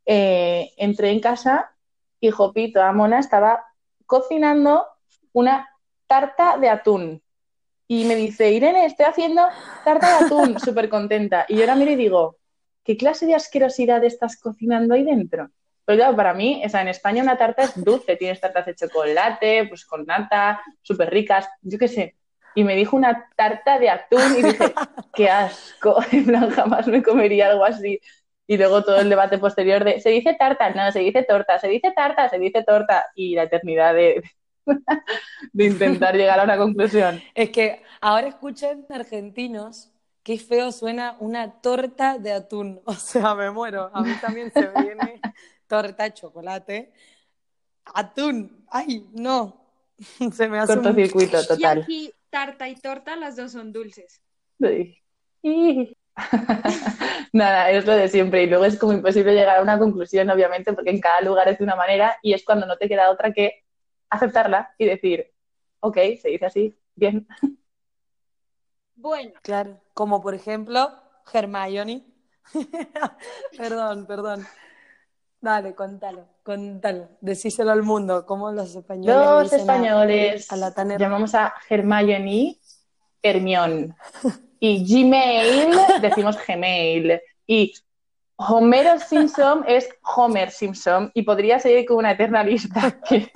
eh, 0.05 0.71
entré 0.77 1.11
en 1.11 1.19
casa 1.19 1.71
y 2.19 2.31
Jopi, 2.31 2.71
toda 2.71 2.91
mona, 2.91 3.19
estaba 3.19 3.65
cocinando 4.05 4.85
una 5.33 5.69
tarta 6.07 6.57
de 6.57 6.69
atún. 6.69 7.21
Y 7.87 8.05
me 8.05 8.15
dice, 8.15 8.51
Irene, 8.51 8.85
estoy 8.85 9.05
haciendo 9.05 9.47
tarta 9.83 10.19
de 10.19 10.25
atún, 10.25 10.59
súper 10.63 10.89
contenta. 10.89 11.45
Y 11.47 11.55
yo 11.55 11.61
ahora 11.61 11.75
miro 11.75 11.91
y 11.91 11.95
digo, 11.95 12.37
¿qué 12.83 12.97
clase 12.97 13.25
de 13.25 13.35
asquerosidad 13.35 14.03
estás 14.03 14.39
cocinando 14.39 14.93
ahí 14.93 15.03
dentro? 15.03 15.49
Pero 15.85 15.97
claro, 15.97 16.15
para 16.15 16.33
mí, 16.35 16.61
o 16.63 16.69
sea, 16.69 16.81
en 16.81 16.89
España 16.89 17.23
una 17.23 17.37
tarta 17.37 17.63
es 17.63 17.83
dulce, 17.83 18.15
tienes 18.15 18.39
tartas 18.39 18.67
de 18.67 18.75
chocolate, 18.75 19.65
pues 19.67 19.85
con 19.85 20.05
nata, 20.05 20.61
súper 20.83 21.09
ricas, 21.09 21.47
yo 21.63 21.79
qué 21.79 21.87
sé. 21.87 22.15
Y 22.53 22.63
me 22.63 22.75
dijo 22.75 22.95
una 22.95 23.27
tarta 23.35 23.79
de 23.79 23.89
atún 23.89 24.21
y 24.37 24.43
dije, 24.43 24.73
qué 25.15 25.29
asco, 25.29 25.97
en 26.11 26.25
plan, 26.25 26.49
jamás 26.51 26.87
me 26.87 27.01
comería 27.01 27.49
algo 27.49 27.65
así. 27.65 27.99
Y 28.49 28.57
luego 28.57 28.83
todo 28.83 28.99
el 28.99 29.09
debate 29.09 29.37
posterior 29.37 29.83
de, 29.83 30.01
¿se 30.01 30.09
dice 30.09 30.33
tarta? 30.33 30.71
No, 30.71 30.91
se 30.91 31.01
dice 31.01 31.21
torta, 31.21 31.59
se 31.59 31.67
dice 31.67 31.91
tarta, 31.95 32.27
se 32.29 32.39
dice 32.39 32.63
torta. 32.63 33.05
Y 33.13 33.35
la 33.35 33.43
eternidad 33.43 33.93
de, 33.93 34.23
de 35.53 35.65
intentar 35.65 36.15
llegar 36.15 36.39
a 36.39 36.45
una 36.45 36.57
conclusión. 36.57 37.21
Es 37.35 37.51
que 37.51 37.83
ahora 38.01 38.27
escuchen 38.29 38.87
argentinos, 38.89 39.91
qué 40.23 40.39
feo 40.39 40.71
suena 40.71 41.15
una 41.19 41.61
torta 41.61 42.17
de 42.17 42.33
atún. 42.33 42.81
O 42.85 42.93
sea, 42.93 43.35
me 43.35 43.51
muero. 43.51 43.91
A 43.93 44.01
mí 44.01 44.13
también 44.19 44.51
se 44.51 44.67
viene 44.81 45.21
torta 45.67 46.05
de 46.05 46.13
chocolate. 46.15 46.91
Atún. 47.93 48.65
Ay, 48.71 49.05
no. 49.13 49.63
Se 50.33 50.49
me 50.49 50.57
hace 50.57 50.73
un... 50.73 50.79
Cortocircuito 50.79 51.39
Y 51.39 51.45
total. 51.45 51.81
aquí 51.83 52.11
tarta 52.31 52.67
y 52.67 52.75
torta, 52.75 53.15
las 53.15 53.35
dos 53.35 53.51
son 53.51 53.71
dulces. 53.71 54.23
Sí. 54.59 54.97
Y- 55.43 55.95
Nada, 57.33 57.71
es 57.71 57.85
lo 57.85 57.93
de 57.93 58.07
siempre. 58.07 58.43
Y 58.43 58.47
luego 58.47 58.65
es 58.65 58.77
como 58.77 58.93
imposible 58.93 59.33
llegar 59.33 59.57
a 59.57 59.61
una 59.61 59.77
conclusión, 59.79 60.29
obviamente, 60.29 60.73
porque 60.73 60.89
en 60.91 60.99
cada 60.99 61.21
lugar 61.21 61.47
es 61.49 61.57
de 61.59 61.63
una 61.63 61.75
manera 61.75 62.17
y 62.21 62.33
es 62.33 62.43
cuando 62.43 62.65
no 62.65 62.77
te 62.77 62.87
queda 62.87 63.11
otra 63.11 63.31
que 63.33 63.63
aceptarla 64.09 64.73
y 64.77 64.85
decir, 64.85 65.31
ok, 65.79 65.97
se 66.21 66.29
dice 66.29 66.45
así, 66.45 66.79
bien. 66.95 67.27
Bueno, 68.95 69.31
Claro, 69.41 69.79
como 69.93 70.21
por 70.21 70.33
ejemplo 70.33 70.91
Hermione. 71.31 72.03
perdón, 73.57 74.05
perdón. 74.05 74.45
Dale, 75.41 75.73
contalo, 75.73 76.27
contalo. 76.43 77.07
Decíselo 77.21 77.71
al 77.71 77.83
mundo, 77.83 78.25
como 78.25 78.51
los 78.51 78.75
españoles 78.75 79.15
le 79.15 79.23
Los 79.23 79.43
dicen 79.43 79.59
a- 79.69 79.73
españoles 79.73 80.51
a 80.51 80.55
la 80.57 80.73
llamamos 80.97 81.33
a 81.35 81.53
Hermione 81.69 82.59
Hermión. 83.21 83.95
Y 84.59 84.83
Gmail 84.85 85.77
decimos 86.01 86.37
Gmail. 86.45 87.21
Y 87.47 87.73
Homero 88.35 88.99
Simpson 88.99 89.63
es 89.67 89.89
Homer 90.01 90.51
Simpson. 90.51 91.11
Y 91.13 91.23
podría 91.23 91.59
seguir 91.59 91.85
con 91.85 91.97
una 91.97 92.11
eterna 92.11 92.43
lista 92.43 92.99
que, 93.09 93.31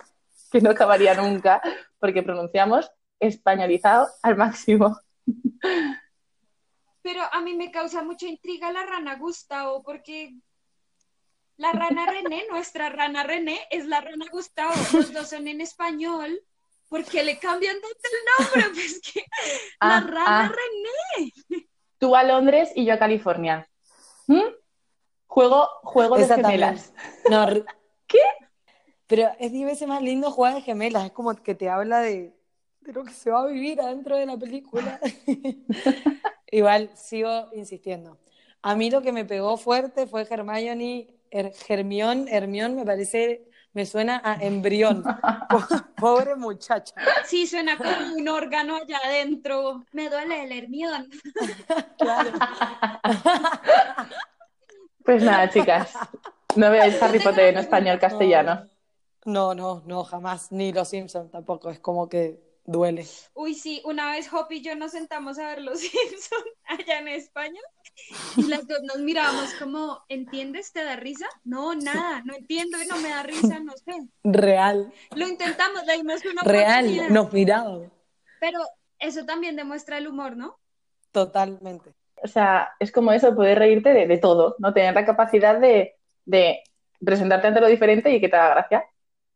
que 0.51 0.61
no 0.61 0.71
acabaría 0.71 1.13
nunca, 1.15 1.61
porque 1.99 2.23
pronunciamos 2.23 2.91
españolizado 3.19 4.07
al 4.21 4.37
máximo. 4.37 4.97
pero 7.01 7.21
a 7.31 7.41
mí 7.41 7.53
me 7.53 7.71
causa 7.71 8.03
mucha 8.03 8.27
intriga 8.27 8.71
la 8.71 8.85
rana 8.85 9.15
Gustavo, 9.15 9.83
porque 9.83 10.33
la 11.57 11.71
rana 11.71 12.05
René, 12.05 12.45
nuestra 12.49 12.89
rana 12.89 13.23
René, 13.23 13.59
es 13.69 13.85
la 13.85 14.01
rana 14.01 14.25
Gustavo. 14.31 14.73
Los 14.93 15.13
dos 15.13 15.29
son 15.29 15.47
en 15.47 15.61
español. 15.61 16.41
¿Por 16.93 17.03
qué 17.05 17.23
le 17.23 17.39
cambian 17.39 17.75
tanto 17.81 17.97
el 18.03 18.61
nombre? 18.61 18.69
Pues 18.75 19.01
que 19.01 19.21
la 19.81 19.97
Ah, 19.97 19.99
rana 20.07 20.25
ah. 20.27 20.51
René. 20.55 21.33
Tú 21.97 22.15
a 22.15 22.23
Londres 22.23 22.69
y 22.75 22.85
yo 22.85 22.93
a 22.93 22.99
California. 22.99 23.67
¿Mm? 24.27 24.41
Juego, 25.25 25.67
juego 25.81 26.17
de 26.17 26.27
gemelas. 26.27 26.93
No, 27.27 27.47
¿Qué? 28.07 28.19
Pero 29.07 29.31
es 29.39 29.51
diez 29.51 29.65
veces 29.65 29.87
más 29.87 30.03
lindo 30.03 30.29
jugar 30.29 30.53
de 30.53 30.61
gemelas, 30.61 31.05
es 31.05 31.11
como 31.13 31.33
que 31.35 31.55
te 31.55 31.67
habla 31.67 31.99
de, 32.01 32.35
de 32.81 32.93
lo 32.93 33.03
que 33.03 33.11
se 33.13 33.31
va 33.31 33.41
a 33.41 33.47
vivir 33.47 33.81
adentro 33.81 34.15
de 34.15 34.27
la 34.27 34.37
película. 34.37 34.99
Igual 36.51 36.91
sigo 36.95 37.49
insistiendo. 37.53 38.19
A 38.61 38.75
mí 38.75 38.91
lo 38.91 39.01
que 39.01 39.11
me 39.11 39.25
pegó 39.25 39.57
fuerte 39.57 40.05
fue 40.05 40.27
Hermione, 40.29 41.07
Her- 41.31 41.53
Hermión, 41.67 42.27
Hermión 42.29 42.75
me 42.75 42.85
parece, 42.85 43.49
me 43.73 43.85
suena 43.85 44.21
a 44.23 44.35
embrión. 44.35 45.03
Po- 45.03 45.65
Pobre 45.97 46.35
muchacha. 46.35 46.93
Sí, 47.25 47.47
suena 47.47 47.77
como 47.77 47.89
un 48.15 48.27
órgano 48.27 48.75
allá 48.75 48.99
adentro. 49.03 49.83
Me 49.91 50.09
duele 50.09 50.43
el 50.43 50.51
hermión. 50.51 51.09
Claro. 51.97 52.31
Pues 55.03 55.23
nada, 55.23 55.49
chicas. 55.49 55.93
No 56.55 56.69
veáis 56.69 57.01
Harry 57.01 57.19
Potter 57.19 57.45
en 57.53 57.57
español 57.57 57.99
castellano. 57.99 58.67
No, 59.25 59.53
no, 59.55 59.81
no, 59.85 60.03
jamás. 60.03 60.51
Ni 60.51 60.71
los 60.71 60.89
Simpsons 60.89 61.31
tampoco. 61.31 61.69
Es 61.69 61.79
como 61.79 62.07
que 62.09 62.39
duele. 62.65 63.05
Uy, 63.33 63.53
sí, 63.55 63.81
una 63.85 64.11
vez 64.11 64.31
Hop 64.33 64.47
y 64.51 64.61
yo 64.61 64.75
nos 64.75 64.91
sentamos 64.91 65.37
a 65.39 65.47
ver 65.47 65.61
Los 65.61 65.79
Simpsons 65.81 66.45
allá 66.65 66.99
en 66.99 67.07
España 67.09 67.59
y 68.37 68.47
las 68.47 68.67
dos 68.67 68.79
nos 68.83 68.99
mirábamos 68.99 69.53
como, 69.55 70.03
¿entiendes? 70.09 70.71
¿Te 70.71 70.83
da 70.83 70.95
risa? 70.95 71.27
No, 71.43 71.75
nada, 71.75 72.21
no 72.25 72.33
entiendo 72.35 72.81
y 72.81 72.85
no 72.87 72.97
me 72.99 73.09
da 73.09 73.23
risa, 73.23 73.59
no 73.59 73.73
sé. 73.77 73.93
Real, 74.23 74.93
Lo 75.15 75.27
intentamos, 75.27 75.85
le 75.85 75.93
dimos 75.97 76.25
una 76.25 76.43
real. 76.43 77.05
Nos 77.07 77.31
mirábamos. 77.33 77.91
pero 78.39 78.59
eso 78.99 79.25
también 79.25 79.55
demuestra 79.55 79.97
el 79.97 80.07
humor, 80.07 80.37
¿no? 80.37 80.59
Totalmente. 81.11 81.93
O 82.23 82.27
sea, 82.27 82.69
es 82.79 82.91
como 82.91 83.11
eso, 83.11 83.35
poder 83.35 83.59
reírte 83.59 83.93
de, 83.93 84.07
de 84.07 84.17
todo, 84.17 84.55
¿no? 84.59 84.73
Tener 84.73 84.93
la 84.95 85.05
capacidad 85.05 85.59
de, 85.59 85.95
de 86.25 86.63
presentarte 87.03 87.47
ante 87.47 87.61
lo 87.61 87.67
diferente 87.67 88.11
y 88.11 88.21
que 88.21 88.29
te 88.29 88.35
haga 88.37 88.55
gracia. 88.55 88.85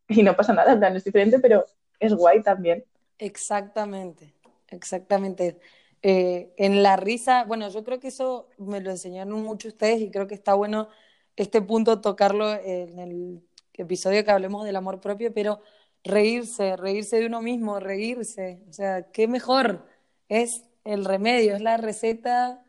Y 0.08 0.22
no 0.22 0.36
pasa 0.36 0.54
nada, 0.54 0.72
en 0.72 0.78
plan, 0.80 0.96
es 0.96 1.04
diferente, 1.04 1.38
pero 1.40 1.64
es 2.00 2.14
guay 2.14 2.42
también. 2.42 2.84
Exactamente, 3.18 4.34
exactamente. 4.68 5.58
Eh, 6.02 6.52
en 6.56 6.82
la 6.82 6.96
risa, 6.96 7.44
bueno, 7.44 7.68
yo 7.68 7.82
creo 7.84 7.98
que 7.98 8.08
eso 8.08 8.48
me 8.58 8.80
lo 8.80 8.90
enseñaron 8.90 9.42
mucho 9.42 9.68
ustedes 9.68 10.00
y 10.00 10.10
creo 10.10 10.26
que 10.28 10.34
está 10.34 10.54
bueno 10.54 10.88
este 11.36 11.60
punto 11.60 12.00
tocarlo 12.00 12.52
en 12.52 12.98
el 12.98 13.42
episodio 13.74 14.24
que 14.24 14.30
hablemos 14.30 14.64
del 14.64 14.76
amor 14.76 15.00
propio, 15.00 15.32
pero 15.32 15.60
reírse, 16.04 16.76
reírse 16.76 17.18
de 17.18 17.26
uno 17.26 17.42
mismo, 17.42 17.80
reírse, 17.80 18.60
o 18.68 18.72
sea, 18.72 19.10
qué 19.10 19.28
mejor, 19.28 19.86
es 20.28 20.64
el 20.84 21.04
remedio, 21.04 21.54
es 21.54 21.62
la 21.62 21.76
receta 21.76 22.64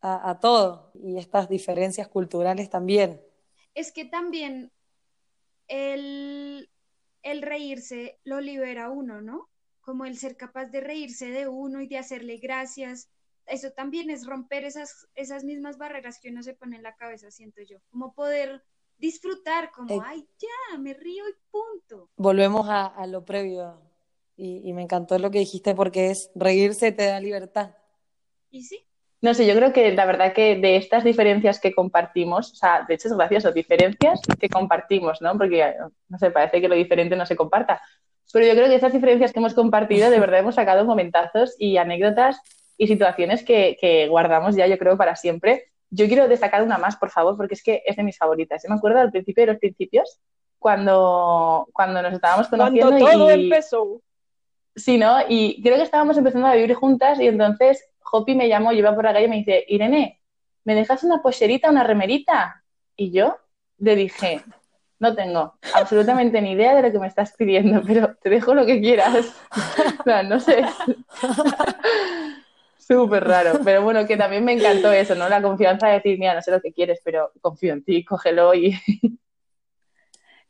a, 0.00 0.30
a 0.30 0.40
todo 0.40 0.90
y 0.94 1.18
estas 1.18 1.48
diferencias 1.48 2.08
culturales 2.08 2.70
también. 2.70 3.20
Es 3.74 3.92
que 3.92 4.04
también 4.04 4.72
el, 5.68 6.70
el 7.22 7.42
reírse 7.42 8.18
lo 8.24 8.40
libera 8.40 8.90
uno, 8.90 9.20
¿no? 9.20 9.48
Como 9.88 10.04
el 10.04 10.18
ser 10.18 10.36
capaz 10.36 10.66
de 10.66 10.82
reírse 10.82 11.30
de 11.30 11.48
uno 11.48 11.80
y 11.80 11.86
de 11.86 11.96
hacerle 11.96 12.36
gracias. 12.36 13.08
Eso 13.46 13.70
también 13.70 14.10
es 14.10 14.26
romper 14.26 14.64
esas, 14.64 15.08
esas 15.14 15.44
mismas 15.44 15.78
barreras 15.78 16.18
que 16.20 16.28
uno 16.28 16.42
se 16.42 16.52
pone 16.52 16.76
en 16.76 16.82
la 16.82 16.94
cabeza, 16.94 17.30
siento 17.30 17.62
yo. 17.62 17.78
Como 17.90 18.12
poder 18.12 18.62
disfrutar, 18.98 19.70
como, 19.70 19.94
Eh. 19.94 20.00
ay, 20.04 20.28
ya, 20.38 20.76
me 20.78 20.92
río 20.92 21.24
y 21.26 21.32
punto. 21.50 22.10
Volvemos 22.16 22.68
a, 22.68 22.84
a 22.84 23.06
lo 23.06 23.24
previo 23.24 23.80
y, 24.36 24.60
y 24.68 24.74
me 24.74 24.82
encantó 24.82 25.18
lo 25.18 25.30
que 25.30 25.38
dijiste 25.38 25.74
porque 25.74 26.10
es 26.10 26.30
reírse 26.34 26.92
te 26.92 27.06
da 27.06 27.18
libertad. 27.18 27.74
Y 28.50 28.64
sí, 28.64 28.84
No 29.22 29.32
sé, 29.32 29.46
yo 29.46 29.54
creo 29.54 29.72
que 29.72 29.90
la 29.92 30.04
verdad 30.04 30.34
que 30.34 30.56
de 30.56 30.76
estas 30.76 31.02
diferencias 31.02 31.58
que 31.60 31.72
compartimos, 31.72 32.52
o 32.52 32.56
sea, 32.56 32.84
de 32.86 32.92
hecho 32.94 33.08
es 33.08 33.16
gracioso, 33.16 33.52
diferencias 33.52 34.20
que 34.38 34.50
compartimos, 34.50 35.22
¿no? 35.22 35.32
Porque, 35.38 35.74
no 36.08 36.18
sé, 36.18 36.30
parece 36.30 36.60
que 36.60 36.68
lo 36.68 36.74
diferente 36.74 37.16
no 37.16 37.24
se 37.24 37.36
comparta. 37.36 37.80
Pero 38.32 38.46
yo 38.46 38.52
creo 38.52 38.68
que 38.68 38.74
esas 38.74 38.92
diferencias 38.92 39.32
que 39.32 39.38
hemos 39.38 39.54
compartido, 39.54 40.10
de 40.10 40.20
verdad 40.20 40.40
hemos 40.40 40.56
sacado 40.56 40.84
momentazos 40.84 41.54
y 41.58 41.76
anécdotas 41.76 42.40
y 42.76 42.86
situaciones 42.86 43.42
que, 43.42 43.76
que 43.80 44.08
guardamos 44.08 44.54
ya, 44.54 44.66
yo 44.66 44.78
creo, 44.78 44.96
para 44.96 45.16
siempre. 45.16 45.64
Yo 45.90 46.06
quiero 46.06 46.28
destacar 46.28 46.62
una 46.62 46.78
más, 46.78 46.96
por 46.96 47.10
favor, 47.10 47.36
porque 47.36 47.54
es 47.54 47.62
que 47.62 47.82
es 47.86 47.96
de 47.96 48.02
mis 48.02 48.18
favoritas. 48.18 48.62
Yo 48.62 48.68
me 48.68 48.76
acuerdo 48.76 49.00
al 49.00 49.10
principio 49.10 49.42
de 49.42 49.52
los 49.52 49.58
principios, 49.58 50.20
cuando, 50.58 51.68
cuando 51.72 52.02
nos 52.02 52.12
estábamos 52.12 52.48
conociendo 52.48 52.98
Cuando 52.98 53.26
todo 53.26 53.34
y... 53.34 53.44
empezó. 53.44 54.02
Sí, 54.74 54.98
¿no? 54.98 55.16
Y 55.28 55.60
creo 55.62 55.76
que 55.76 55.82
estábamos 55.82 56.16
empezando 56.18 56.46
a 56.46 56.54
vivir 56.54 56.74
juntas 56.74 57.18
y 57.20 57.26
entonces 57.26 57.84
Hopi 58.10 58.34
me 58.34 58.48
llamó, 58.48 58.72
iba 58.72 58.94
por 58.94 59.04
la 59.04 59.12
calle 59.12 59.26
y 59.26 59.28
me 59.28 59.36
dice, 59.36 59.64
Irene, 59.68 60.20
¿me 60.64 60.74
dejas 60.74 61.02
una 61.02 61.20
pocherita, 61.20 61.70
una 61.70 61.84
remerita? 61.84 62.62
Y 62.96 63.10
yo 63.10 63.38
le 63.78 63.96
dije, 63.96 64.40
no 65.00 65.14
tengo 65.14 65.54
absolutamente 65.74 66.40
ni 66.40 66.52
idea 66.52 66.74
de 66.74 66.82
lo 66.82 66.92
que 66.92 66.98
me 66.98 67.06
estás 67.06 67.32
pidiendo, 67.36 67.82
pero 67.86 68.16
te 68.20 68.30
dejo 68.30 68.54
lo 68.54 68.66
que 68.66 68.80
quieras. 68.80 69.32
no, 70.06 70.22
no 70.24 70.40
sé. 70.40 70.64
Súper 72.78 73.24
raro, 73.24 73.60
pero 73.64 73.82
bueno, 73.82 74.06
que 74.06 74.16
también 74.16 74.44
me 74.44 74.52
encantó 74.52 74.90
eso, 74.90 75.14
¿no? 75.14 75.28
La 75.28 75.42
confianza 75.42 75.88
de 75.88 75.94
decir, 75.94 76.18
mira, 76.18 76.34
no 76.34 76.42
sé 76.42 76.50
lo 76.50 76.60
que 76.60 76.72
quieres, 76.72 77.00
pero 77.04 77.32
confío 77.40 77.74
en 77.74 77.84
ti, 77.84 78.04
cógelo 78.04 78.54
y... 78.54 78.78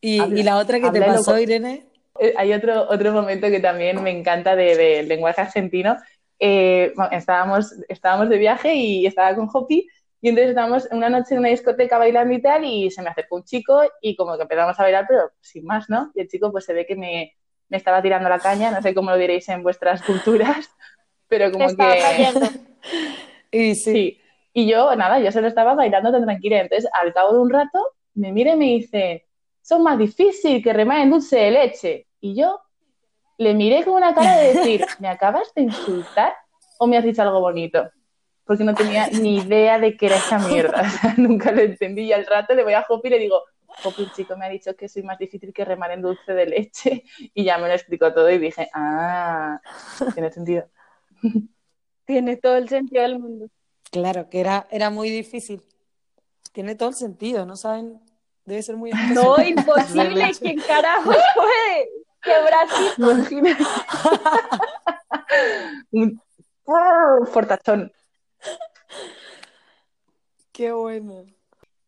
¿Y, 0.00 0.44
la 0.44 0.58
otra 0.58 0.78
que 0.78 0.92
te 0.92 1.00
pasó, 1.02 1.36
Irene? 1.36 1.88
Eh, 2.20 2.32
hay 2.36 2.52
otro, 2.52 2.88
otro 2.88 3.12
momento 3.12 3.48
que 3.48 3.58
también 3.58 4.00
me 4.00 4.10
encanta 4.10 4.54
del 4.54 4.76
de 4.76 5.02
lenguaje 5.02 5.40
argentino. 5.40 5.96
Eh, 6.38 6.92
estábamos, 7.10 7.74
estábamos 7.88 8.28
de 8.28 8.38
viaje 8.38 8.74
y 8.76 9.06
estaba 9.06 9.34
con 9.34 9.48
Hopi 9.52 9.88
y 10.20 10.28
entonces 10.28 10.50
estábamos 10.50 10.88
una 10.90 11.08
noche 11.08 11.34
en 11.34 11.40
una 11.40 11.48
discoteca 11.48 11.98
bailando 11.98 12.34
y 12.34 12.42
tal, 12.42 12.64
y 12.64 12.90
se 12.90 13.02
me 13.02 13.10
acercó 13.10 13.36
un 13.36 13.44
chico 13.44 13.80
y 14.00 14.16
como 14.16 14.36
que 14.36 14.42
empezamos 14.42 14.78
a 14.78 14.82
bailar, 14.82 15.06
pero 15.08 15.30
sin 15.40 15.64
más, 15.64 15.88
¿no? 15.88 16.10
Y 16.14 16.20
el 16.20 16.28
chico 16.28 16.50
pues 16.50 16.64
se 16.64 16.72
ve 16.72 16.86
que 16.86 16.96
me, 16.96 17.34
me 17.68 17.76
estaba 17.76 18.02
tirando 18.02 18.28
la 18.28 18.38
caña, 18.38 18.70
no 18.70 18.82
sé 18.82 18.94
cómo 18.94 19.10
lo 19.10 19.16
diréis 19.16 19.48
en 19.48 19.62
vuestras 19.62 20.02
culturas, 20.02 20.70
pero 21.28 21.52
como 21.52 21.68
que... 21.68 22.28
y 23.50 23.74
sí. 23.74 24.20
Y 24.52 24.66
yo, 24.66 24.94
nada, 24.96 25.20
yo 25.20 25.30
solo 25.30 25.46
estaba 25.46 25.74
bailando 25.74 26.10
tan 26.10 26.24
tranquila. 26.24 26.60
Entonces, 26.60 26.90
al 26.92 27.12
cabo 27.12 27.32
de 27.34 27.40
un 27.40 27.50
rato, 27.50 27.78
me 28.14 28.32
mira 28.32 28.54
y 28.54 28.56
me 28.56 28.64
dice, 28.64 29.26
son 29.62 29.82
más 29.82 29.98
difícil 29.98 30.62
que 30.62 30.72
remar 30.72 31.00
en 31.00 31.10
dulce 31.10 31.36
de 31.36 31.50
leche. 31.50 32.06
Y 32.20 32.34
yo 32.34 32.60
le 33.36 33.54
miré 33.54 33.84
con 33.84 33.94
una 33.94 34.14
cara 34.14 34.36
de 34.38 34.54
decir, 34.54 34.84
¿me 34.98 35.08
acabas 35.08 35.52
de 35.54 35.62
insultar 35.62 36.34
o 36.78 36.86
me 36.86 36.96
has 36.96 37.04
dicho 37.04 37.22
algo 37.22 37.40
bonito? 37.40 37.88
Porque 38.48 38.64
no 38.64 38.74
tenía 38.74 39.08
ni 39.08 39.36
idea 39.40 39.78
de 39.78 39.94
qué 39.94 40.06
era 40.06 40.16
esa 40.16 40.38
mierda. 40.38 40.82
nunca 41.18 41.52
lo 41.52 41.60
entendí. 41.60 42.04
Y 42.04 42.14
al 42.14 42.24
rato 42.24 42.54
le 42.54 42.64
voy 42.64 42.72
a 42.72 42.80
Hopi 42.88 43.08
y 43.08 43.10
le 43.10 43.18
digo, 43.18 43.42
Hopi, 43.84 44.04
el 44.04 44.12
chico 44.12 44.38
me 44.38 44.46
ha 44.46 44.48
dicho 44.48 44.74
que 44.74 44.88
soy 44.88 45.02
más 45.02 45.18
difícil 45.18 45.52
que 45.52 45.66
remar 45.66 45.90
en 45.90 46.00
dulce 46.00 46.32
de 46.32 46.46
leche. 46.46 47.04
Y 47.34 47.44
ya 47.44 47.58
me 47.58 47.68
lo 47.68 47.74
explicó 47.74 48.10
todo 48.14 48.30
y 48.30 48.38
dije, 48.38 48.70
ah, 48.72 49.60
tiene 50.14 50.32
sentido. 50.32 50.66
Tiene 52.06 52.38
todo 52.38 52.56
el 52.56 52.70
sentido 52.70 53.02
del 53.02 53.18
mundo. 53.18 53.48
Claro, 53.90 54.30
que 54.30 54.40
era, 54.40 54.66
era 54.70 54.88
muy 54.88 55.10
difícil. 55.10 55.62
Tiene 56.52 56.74
todo 56.74 56.88
el 56.88 56.94
sentido, 56.94 57.44
¿no 57.44 57.54
saben? 57.54 58.00
Debe 58.46 58.62
ser 58.62 58.78
muy 58.78 58.92
No, 59.12 59.36
imposible. 59.42 60.32
¿Quién 60.40 60.58
carajo 60.58 61.10
puede? 61.34 61.90
¡Qué 62.22 62.32
Brasil! 62.46 62.92
Un 65.90 66.22
fortachón. 67.30 67.92
Qué 70.52 70.72
bueno. 70.72 71.26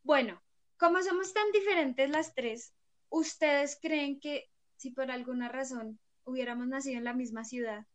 Bueno, 0.02 0.40
como 0.78 1.02
somos 1.02 1.32
tan 1.32 1.50
diferentes 1.52 2.08
las 2.08 2.34
tres, 2.34 2.72
¿ustedes 3.08 3.78
creen 3.80 4.20
que 4.20 4.48
si 4.76 4.90
por 4.90 5.10
alguna 5.10 5.48
razón 5.48 5.98
hubiéramos 6.24 6.68
nacido 6.68 6.98
en 6.98 7.04
la 7.04 7.12
misma 7.12 7.44
ciudad, 7.44 7.86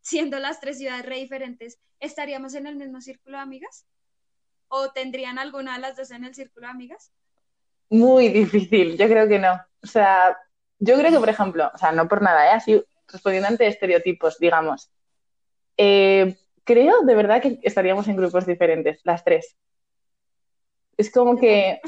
siendo 0.00 0.38
las 0.38 0.60
tres 0.60 0.78
ciudades 0.78 1.06
re 1.06 1.16
diferentes, 1.16 1.80
¿estaríamos 1.98 2.54
en 2.54 2.66
el 2.66 2.76
mismo 2.76 3.00
círculo 3.00 3.38
de 3.38 3.42
amigas? 3.42 3.86
¿O 4.68 4.92
tendrían 4.92 5.38
alguna 5.38 5.74
de 5.74 5.80
las 5.80 5.96
dos 5.96 6.10
en 6.10 6.24
el 6.24 6.34
círculo 6.34 6.66
de 6.66 6.72
amigas? 6.72 7.12
Muy 7.88 8.28
difícil, 8.28 8.96
yo 8.96 9.06
creo 9.06 9.28
que 9.28 9.38
no. 9.38 9.54
O 9.82 9.86
sea, 9.86 10.36
yo 10.78 10.98
creo 10.98 11.10
que, 11.10 11.18
por 11.18 11.28
ejemplo, 11.28 11.70
o 11.72 11.78
sea, 11.78 11.92
no 11.92 12.06
por 12.06 12.22
nada, 12.22 12.46
¿eh? 12.46 12.50
así 12.50 12.84
respondiendo 13.08 13.48
ante 13.48 13.66
estereotipos, 13.66 14.38
digamos, 14.38 14.90
eh, 15.76 16.36
creo 16.64 17.02
de 17.02 17.14
verdad 17.14 17.40
que 17.40 17.60
estaríamos 17.62 18.08
en 18.08 18.16
grupos 18.16 18.46
diferentes, 18.46 19.00
las 19.04 19.22
tres. 19.22 19.56
Es 20.96 21.10
como 21.10 21.36
que... 21.36 21.80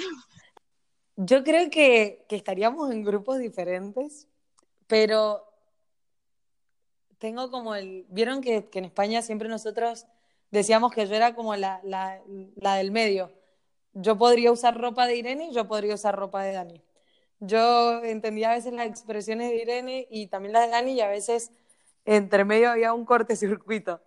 Yo 1.17 1.43
creo 1.43 1.71
que, 1.71 2.25
estaríamos 2.31 2.91
en 2.93 3.03
grupos 3.03 3.39
diferentes, 3.39 4.29
pero 4.87 5.45
tengo 7.19 7.51
como 7.51 7.75
el... 7.75 8.05
Vieron 8.09 8.41
que, 8.41 8.69
en 8.73 8.85
España 8.85 9.23
siempre 9.23 9.49
nosotros 9.49 10.07
decíamos 10.51 10.93
que 10.93 11.07
yo 11.07 11.15
era 11.15 11.35
como 11.35 11.57
la, 11.57 11.81
del 12.55 12.91
medio. 12.91 13.33
Yo 13.95 14.19
podría 14.19 14.53
usar 14.53 14.79
ropa 14.79 15.07
de 15.07 15.17
Irene 15.17 15.49
y 15.49 15.55
yo 15.55 15.67
podría 15.67 15.95
usar 15.95 16.15
ropa 16.15 16.43
de 16.43 16.53
Dani. 16.53 16.83
Yo 17.41 18.03
entendía 18.03 18.51
a 18.51 18.55
veces 18.55 18.73
las 18.73 18.87
expresiones 18.87 19.51
de 19.51 19.57
Irene 19.57 20.07
y 20.11 20.27
también 20.27 20.53
las 20.53 20.67
de 20.67 20.73
Dani 20.73 20.93
y 20.93 21.01
a 21.01 21.09
veces 21.09 21.51
entre 22.05 22.45
medio 22.45 22.71
había 22.71 22.93
un 22.93 23.05
cortecircuito 23.05 24.01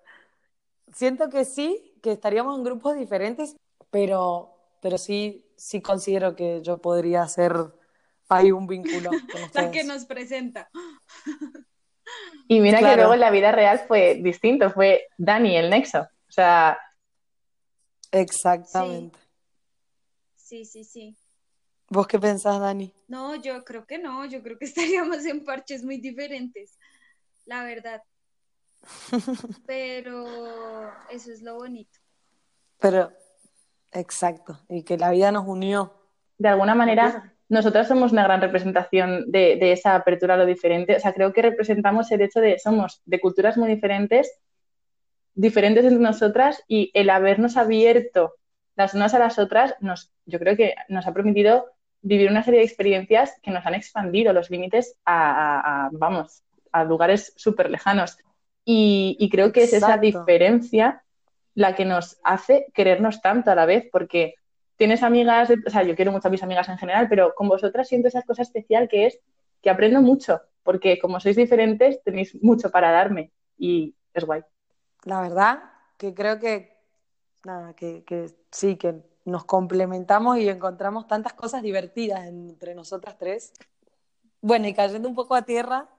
siento 0.94 1.30
que 1.30 1.46
sí, 1.46 1.94
que 2.02 2.12
estaríamos 2.12 2.58
en 2.58 2.64
grupos 2.64 2.96
diferentes, 2.96 3.56
pero, 3.92 4.56
pero 4.82 4.98
sí, 4.98 5.46
sí 5.56 5.82
considero 5.82 6.36
que 6.36 6.62
yo 6.62 6.78
podría 6.80 7.28
ser 7.28 7.54
ahí 8.30 8.52
un 8.52 8.68
vínculo 8.68 9.10
con 9.10 9.44
ustedes. 9.44 9.54
La 9.54 9.72
que 9.72 9.84
nos 9.84 10.06
presenta. 10.06 10.70
Y 12.48 12.60
mira 12.60 12.80
que 12.80 12.96
luego 12.96 13.14
en 13.14 13.20
la 13.20 13.32
vida 13.32 13.52
real 13.52 13.80
fue 13.88 14.16
distinto, 14.16 14.72
fue 14.72 15.08
Dani 15.18 15.56
el 15.56 15.70
nexo. 15.70 16.02
O 16.02 16.32
sea. 16.32 16.80
Exactamente. 18.12 19.20
Sí, 20.36 20.66
sí, 20.66 20.84
sí. 20.84 21.16
¿Vos 21.90 22.08
qué 22.08 22.20
pensás, 22.20 22.60
Dani? 22.60 22.94
No, 23.08 23.36
yo 23.36 23.64
creo 23.64 23.86
que 23.86 23.98
no, 23.98 24.26
yo 24.26 24.42
creo 24.42 24.58
que 24.58 24.66
estaríamos 24.66 25.26
en 25.26 25.44
parches 25.44 25.84
muy 25.84 26.00
diferentes, 26.00 26.78
la 27.46 27.64
verdad. 27.64 28.02
Pero 29.66 30.26
eso 31.10 31.32
es 31.32 31.42
lo 31.42 31.56
bonito. 31.56 32.00
Pero, 32.80 33.12
exacto, 33.92 34.60
y 34.70 34.84
que 34.84 34.98
la 34.98 35.12
vida 35.12 35.32
nos 35.32 35.48
unió. 35.48 35.94
De 36.38 36.48
alguna 36.48 36.76
manera, 36.76 37.34
nosotras 37.50 37.88
somos 37.88 38.12
una 38.12 38.24
gran 38.24 38.42
representación 38.42 39.30
de, 39.32 39.58
esa 39.72 39.96
apertura 39.96 40.36
a 40.36 40.38
lo 40.38 40.46
diferente. 40.46 40.96
O 40.96 41.00
sea, 41.00 41.14
creo 41.14 41.34
que 41.34 41.42
representamos 41.42 42.12
el 42.12 42.22
hecho 42.22 42.40
de 42.40 42.58
somos 42.60 43.02
de 43.06 43.20
culturas 43.20 43.58
muy 43.58 43.68
diferentes, 43.68 44.32
diferentes 45.34 45.84
entre 45.84 46.00
nosotras, 46.00 46.64
y 46.68 46.92
el 46.94 47.10
habernos 47.10 47.58
abierto 47.58 48.36
las 48.76 48.94
unas 48.94 49.14
a 49.14 49.20
las 49.20 49.40
otras, 49.40 49.76
nos, 49.82 50.14
yo 50.26 50.40
creo 50.40 50.56
que 50.56 50.76
nos 50.88 51.06
ha 51.06 51.14
permitido 51.14 51.66
vivir 52.02 52.30
una 52.32 52.44
serie 52.44 52.62
de 52.62 52.66
experiencias 52.66 53.34
que 53.44 53.52
nos 53.52 53.66
han 53.66 53.76
expandido 53.76 54.32
los 54.32 54.50
límites 54.50 54.96
a 55.06 55.90
vamos, 55.92 56.44
a 56.72 56.86
lugares 56.86 57.34
súper 57.36 57.70
lejanos. 57.70 58.18
Y, 58.72 59.30
creo 59.32 59.52
que 59.52 59.64
es 59.64 59.74
esa 59.74 59.98
diferencia 59.98 61.04
la 61.56 61.74
que 61.74 61.86
nos 61.86 62.20
hace 62.24 62.68
querernos 62.76 63.20
tanto 63.20 63.50
a 63.50 63.56
la 63.56 63.66
vez, 63.66 63.90
porque 63.92 64.36
tienes 64.76 65.02
amigas, 65.02 65.50
o 65.66 65.70
sea, 65.72 65.82
yo 65.82 65.96
quiero 65.96 66.12
mucho 66.12 66.28
a 66.28 66.32
mis 66.32 66.44
amigas 66.44 66.70
en 66.70 66.78
general, 66.78 67.08
pero 67.10 67.34
con 67.34 67.48
vosotras 67.48 67.88
siento 67.88 68.10
esa 68.10 68.22
cosa 68.22 68.44
especial 68.44 68.88
que 68.88 69.08
es 69.08 69.20
que 69.64 69.72
aprendo 69.72 70.04
mucho, 70.04 70.42
porque 70.62 71.00
como 71.00 71.20
sois 71.20 71.36
diferentes 71.36 72.04
tenéis 72.04 72.38
mucho 72.44 72.70
para 72.70 72.92
darme 72.92 73.32
y 73.58 73.96
es 74.14 74.24
guay. 74.24 74.44
La 75.04 75.22
verdad 75.22 75.64
que 75.98 76.14
creo 76.14 76.38
que, 76.38 76.78
nada, 77.46 77.74
que, 77.74 78.04
que 78.04 78.30
sí, 78.52 78.76
que 78.76 79.02
nos 79.26 79.46
complementamos 79.46 80.38
y 80.38 80.48
encontramos 80.48 81.08
tantas 81.08 81.34
cosas 81.34 81.64
divertidas 81.64 82.28
entre 82.28 82.76
nosotras 82.76 83.18
tres. 83.18 83.52
Bueno, 84.42 84.68
y 84.68 84.76
cayendo 84.76 85.10
un 85.10 85.16
poco 85.16 85.34
a 85.34 85.42
tierra, 85.42 85.90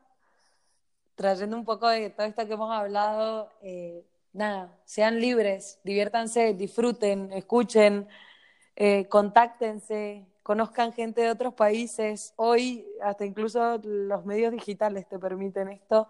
trayendo 1.21 1.55
un 1.55 1.67
poco 1.67 1.87
de 1.87 2.09
todo 2.09 2.27
esto 2.27 2.47
que 2.47 2.55
hemos 2.55 2.73
hablado, 2.73 3.53
eh, 3.61 4.07
nada, 4.33 4.75
sean 4.87 5.21
libres, 5.21 5.79
diviértanse, 5.85 6.55
disfruten, 6.55 7.31
escuchen, 7.35 8.09
eh, 8.75 9.07
contáctense, 9.07 10.25
conozcan 10.43 10.95
gente 10.95 11.21
de 11.21 11.31
otros 11.31 11.53
países. 11.53 12.33
Hoy 12.37 12.87
hasta 13.03 13.27
incluso 13.27 13.79
los 13.85 14.25
medios 14.25 14.51
digitales 14.51 15.07
te 15.11 15.19
permiten 15.19 15.69
esto, 15.69 16.09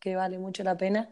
que 0.00 0.16
vale 0.16 0.38
mucho 0.38 0.64
la 0.64 0.74
pena. 0.74 1.10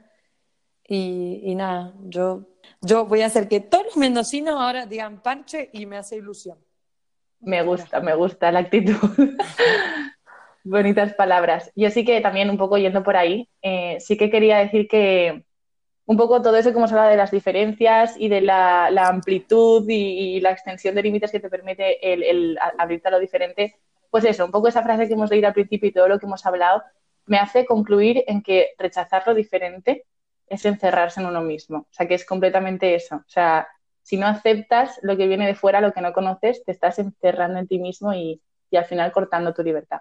Y, 0.89 1.55
nada, 1.55 1.93
yo, 2.01 2.47
yo 2.81 3.05
voy 3.05 3.21
a 3.21 3.27
hacer 3.27 3.47
que 3.47 3.61
todos 3.61 3.85
los 3.85 3.97
mendocinos 3.99 4.59
ahora 4.59 4.87
digan 4.87 5.21
parche 5.21 5.69
y 5.75 5.85
me 5.85 5.99
hace 5.99 6.17
ilusión. 6.17 6.57
Me 7.41 7.63
gusta, 7.63 8.01
me 8.01 8.15
gusta 8.15 8.51
la 8.51 8.61
actitud. 8.61 8.97
Bonitas 10.65 11.13
palabras. 11.13 11.71
Yo 11.77 11.91
sí 11.91 12.07
que 12.07 12.23
también 12.23 12.49
un 12.49 12.57
poco 12.57 12.79
yendo 12.79 13.03
por 13.03 13.17
ahí, 13.17 13.51
eh, 13.61 13.99
sí 14.01 14.17
que 14.17 14.31
quería 14.31 14.59
decir 14.59 14.89
que 14.89 15.45
un 16.07 16.17
poco 16.17 16.41
todo 16.43 16.57
eso 16.57 16.73
como 16.73 16.89
se 16.89 16.95
habla 16.95 17.11
de 17.11 17.17
las 17.19 17.31
diferencias 17.31 18.15
y 18.19 18.29
de 18.29 18.41
la, 18.41 18.87
amplitud 19.09 19.85
y, 19.89 20.41
la 20.41 20.53
extensión 20.53 20.95
de 20.95 21.03
límites 21.03 21.31
que 21.33 21.41
te 21.41 21.51
permite 21.51 22.13
el, 22.13 22.59
abrirte 22.79 23.09
a 23.09 23.11
lo 23.11 23.21
diferente, 23.21 23.77
pues 24.11 24.25
eso, 24.25 24.47
un 24.47 24.51
poco 24.53 24.69
esa 24.69 24.83
frase 24.83 25.07
que 25.07 25.15
hemos 25.15 25.31
leído 25.31 25.49
al 25.49 25.55
principio 25.55 25.89
y 25.91 25.93
todo 25.93 26.09
lo 26.09 26.19
que 26.19 26.27
hemos 26.27 26.45
hablado, 26.47 26.83
me 27.27 27.39
hace 27.39 27.67
concluir 27.67 28.25
en 28.27 28.43
que 28.43 28.71
rechazar 28.79 29.23
lo 29.27 29.35
diferente 29.35 30.07
es 30.47 30.65
encerrarse 30.65 31.21
en 31.21 31.27
uno 31.27 31.43
mismo. 31.43 31.79
O 31.79 31.93
sea, 31.93 32.09
que 32.09 32.15
es 32.15 32.25
completamente 32.25 32.95
eso. 32.95 33.17
O 33.17 33.29
sea, 33.29 33.69
si 34.03 34.17
no 34.17 34.27
aceptas 34.27 34.99
lo 35.03 35.17
que 35.17 35.27
viene 35.27 35.47
de 35.47 35.55
fuera, 35.55 35.81
lo 35.81 35.93
que 35.93 36.01
no 36.01 36.13
conoces, 36.13 36.65
te 36.65 36.73
estás 36.73 36.99
encerrando 36.99 37.59
en 37.59 37.69
ti 37.69 37.79
mismo 37.79 38.15
y 38.15 38.41
al 38.73 38.85
final 38.87 39.13
cortando 39.13 39.55
tu 39.55 39.63
libertad. 39.63 40.01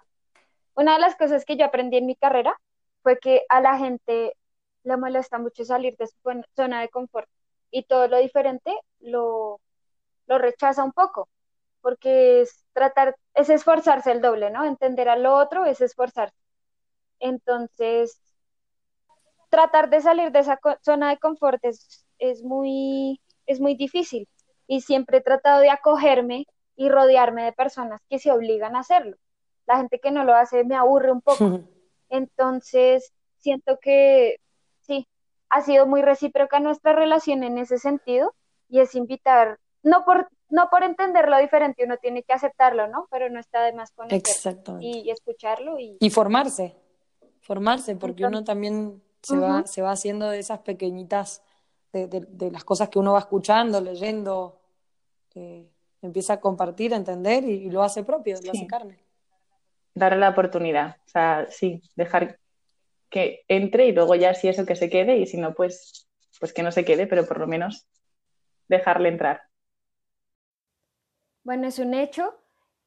Una 0.75 0.93
de 0.95 0.99
las 0.99 1.15
cosas 1.15 1.45
que 1.45 1.57
yo 1.57 1.65
aprendí 1.65 1.97
en 1.97 2.05
mi 2.05 2.15
carrera 2.15 2.59
fue 3.03 3.19
que 3.19 3.43
a 3.49 3.61
la 3.61 3.77
gente 3.77 4.35
le 4.83 4.97
molesta 4.97 5.39
mucho 5.39 5.65
salir 5.65 5.95
de 5.97 6.07
su 6.07 6.15
zona 6.55 6.81
de 6.81 6.89
confort 6.89 7.29
y 7.71 7.83
todo 7.83 8.07
lo 8.07 8.17
diferente 8.17 8.73
lo, 8.99 9.61
lo 10.27 10.37
rechaza 10.39 10.83
un 10.83 10.93
poco, 10.93 11.29
porque 11.81 12.41
es 12.41 12.65
tratar, 12.73 13.15
es 13.35 13.49
esforzarse 13.49 14.11
el 14.11 14.21
doble, 14.21 14.51
¿no? 14.51 14.65
Entender 14.65 15.09
al 15.09 15.25
otro 15.25 15.65
es 15.65 15.81
esforzarse. 15.81 16.35
Entonces, 17.19 18.19
tratar 19.49 19.89
de 19.89 20.01
salir 20.01 20.31
de 20.31 20.39
esa 20.39 20.59
zona 20.83 21.09
de 21.09 21.17
confort 21.19 21.63
es, 21.63 22.05
es, 22.19 22.43
muy, 22.43 23.21
es 23.45 23.59
muy 23.59 23.75
difícil 23.75 24.27
y 24.67 24.81
siempre 24.81 25.17
he 25.19 25.21
tratado 25.21 25.61
de 25.61 25.69
acogerme 25.69 26.45
y 26.75 26.89
rodearme 26.89 27.43
de 27.45 27.53
personas 27.53 28.01
que 28.09 28.19
se 28.19 28.31
obligan 28.31 28.75
a 28.75 28.79
hacerlo. 28.79 29.17
La 29.65 29.77
gente 29.77 29.99
que 29.99 30.11
no 30.11 30.23
lo 30.23 30.35
hace 30.35 30.63
me 30.63 30.75
aburre 30.75 31.11
un 31.11 31.21
poco. 31.21 31.61
Entonces, 32.09 33.11
siento 33.37 33.79
que 33.81 34.39
sí, 34.81 35.07
ha 35.49 35.61
sido 35.61 35.85
muy 35.85 36.01
recíproca 36.01 36.59
nuestra 36.59 36.93
relación 36.93 37.43
en 37.43 37.57
ese 37.57 37.77
sentido 37.77 38.33
y 38.69 38.79
es 38.79 38.95
invitar, 38.95 39.59
no 39.83 40.05
por, 40.05 40.29
no 40.49 40.69
por 40.69 40.83
entender 40.83 41.29
lo 41.29 41.37
diferente, 41.37 41.83
uno 41.83 41.97
tiene 41.97 42.23
que 42.23 42.33
aceptarlo, 42.33 42.87
¿no? 42.87 43.07
Pero 43.11 43.29
no 43.29 43.39
está 43.39 43.63
de 43.63 43.73
más 43.73 43.91
conocerlo 43.91 44.79
y, 44.81 45.09
escucharlo 45.09 45.79
y... 45.79 45.97
Y 45.99 46.09
formarse, 46.09 46.75
formarse, 47.41 47.95
porque 47.95 48.25
uno 48.25 48.43
también 48.43 49.01
se, 49.21 49.37
va, 49.37 49.65
se 49.67 49.81
va 49.81 49.91
haciendo 49.91 50.29
de 50.29 50.39
esas 50.39 50.59
pequeñitas, 50.59 51.43
de, 51.91 52.49
las 52.51 52.63
cosas 52.63 52.89
que 52.89 52.97
uno 52.97 53.13
va 53.13 53.19
escuchando, 53.19 53.79
leyendo, 53.79 54.59
eh, 55.35 55.69
empieza 56.01 56.33
a 56.33 56.39
compartir, 56.39 56.93
a 56.93 56.97
entender 56.97 57.43
y, 57.43 57.69
lo 57.69 57.83
hace 57.83 58.03
propio, 58.03 58.37
lo 58.43 58.51
hace 58.51 58.65
carne. 58.65 59.02
Darle 59.95 60.19
la 60.19 60.29
oportunidad, 60.29 60.97
o 61.05 61.09
sea, 61.09 61.47
sí, 61.49 61.81
dejar 61.95 62.39
que 63.09 63.45
entre 63.47 63.85
y 63.87 63.91
luego 63.91 64.15
ya 64.15 64.33
si 64.33 64.47
eso 64.47 64.65
que 64.65 64.75
se 64.75 64.89
quede 64.89 65.17
y 65.17 65.27
si 65.27 65.37
no, 65.37 65.53
pues, 65.53 66.07
pues 66.39 66.51
que 66.51 66.63
no 66.63 66.71
se 66.71 66.83
quede, 66.83 67.05
pero 67.05 67.27
por 67.27 67.39
lo 67.39 67.47
menos 67.47 67.87
dejarle 68.67 69.09
entrar. 69.09 69.43
Bueno, 71.43 71.67
es 71.67 71.77
un 71.77 71.93
hecho 71.93 72.33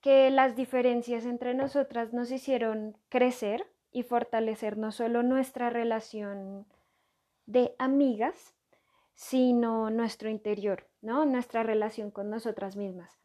que 0.01 0.31
las 0.31 0.57
diferencias 0.57 1.25
entre 1.27 1.55
nosotras 1.55 2.13
nos 2.13 2.31
hicieron 2.31 2.97
crecer 3.09 3.67
y 3.93 4.03
fortalecer 4.03 4.77
no 4.77 4.93
solo 4.93 5.23
nuestra 5.23 5.71
relación 5.71 6.67
de 7.47 7.75
amigas, 7.79 8.55
sino 9.15 9.91
nuestro 9.91 10.29
interior, 10.29 10.87
¿no? 11.01 11.25
Nuestra 11.25 11.63
relación 11.63 12.11
con 12.11 12.31
nosotras 12.31 12.77
mismas. 12.77 13.19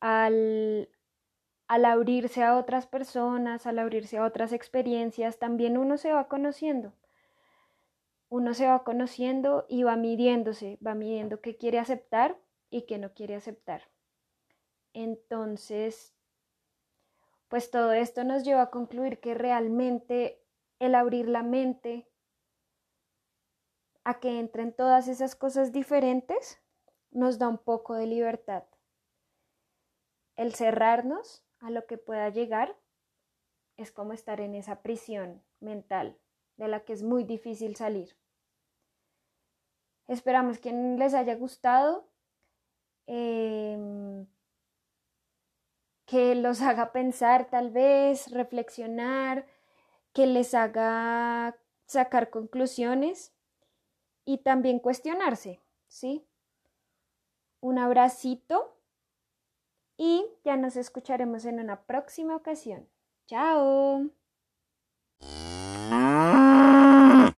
Al, 0.00 0.88
al 1.66 1.84
abrirse 1.84 2.42
a 2.42 2.56
otras 2.56 2.86
personas, 2.86 3.66
al 3.66 3.78
abrirse 3.78 4.18
a 4.18 4.24
otras 4.24 4.52
experiencias, 4.52 5.38
también 5.38 5.78
uno 5.78 5.96
se 5.96 6.12
va 6.12 6.28
conociendo. 6.28 6.92
Uno 8.28 8.52
se 8.54 8.66
va 8.66 8.84
conociendo 8.84 9.64
y 9.68 9.82
va 9.84 9.96
midiéndose, 9.96 10.78
va 10.84 10.94
midiendo 10.94 11.40
qué 11.40 11.56
quiere 11.56 11.78
aceptar 11.78 12.38
y 12.70 12.82
qué 12.82 12.98
no 12.98 13.14
quiere 13.14 13.36
aceptar. 13.36 13.82
Entonces, 14.92 16.14
pues 17.48 17.70
todo 17.70 17.92
esto 17.92 18.24
nos 18.24 18.44
lleva 18.44 18.62
a 18.62 18.70
concluir 18.70 19.20
que 19.20 19.34
realmente 19.34 20.42
el 20.80 20.94
abrir 20.94 21.28
la 21.28 21.42
mente 21.42 22.08
a 24.02 24.20
que 24.20 24.38
entren 24.38 24.72
todas 24.72 25.08
esas 25.08 25.34
cosas 25.34 25.72
diferentes 25.72 26.60
nos 27.10 27.38
da 27.38 27.48
un 27.48 27.58
poco 27.58 27.94
de 27.94 28.06
libertad. 28.06 28.64
El 30.36 30.54
cerrarnos 30.54 31.43
a 31.64 31.70
lo 31.70 31.86
que 31.86 31.96
pueda 31.96 32.28
llegar, 32.28 32.76
es 33.76 33.90
como 33.90 34.12
estar 34.12 34.40
en 34.40 34.54
esa 34.54 34.82
prisión 34.82 35.42
mental 35.60 36.18
de 36.56 36.68
la 36.68 36.84
que 36.84 36.92
es 36.92 37.02
muy 37.02 37.24
difícil 37.24 37.74
salir. 37.74 38.16
Esperamos 40.06 40.58
que 40.58 40.72
les 40.72 41.14
haya 41.14 41.34
gustado, 41.34 42.06
em, 43.06 44.26
que 46.04 46.34
los 46.34 46.60
haga 46.62 46.92
pensar 46.92 47.48
tal 47.48 47.70
vez, 47.70 48.30
reflexionar, 48.30 49.46
que 50.12 50.26
les 50.26 50.54
haga 50.54 51.56
sacar 51.86 52.28
conclusiones 52.28 53.32
y 54.26 54.38
también 54.38 54.78
cuestionarse, 54.78 55.62
¿sí? 55.88 56.26
Un 57.60 57.78
abracito 57.78 58.73
y 59.96 60.26
ya 60.44 60.56
nos 60.56 60.76
escucharemos 60.76 61.44
en 61.44 61.60
una 61.60 61.82
próxima 61.86 62.36
ocasión. 62.36 62.88
¡Chao! 63.26 64.10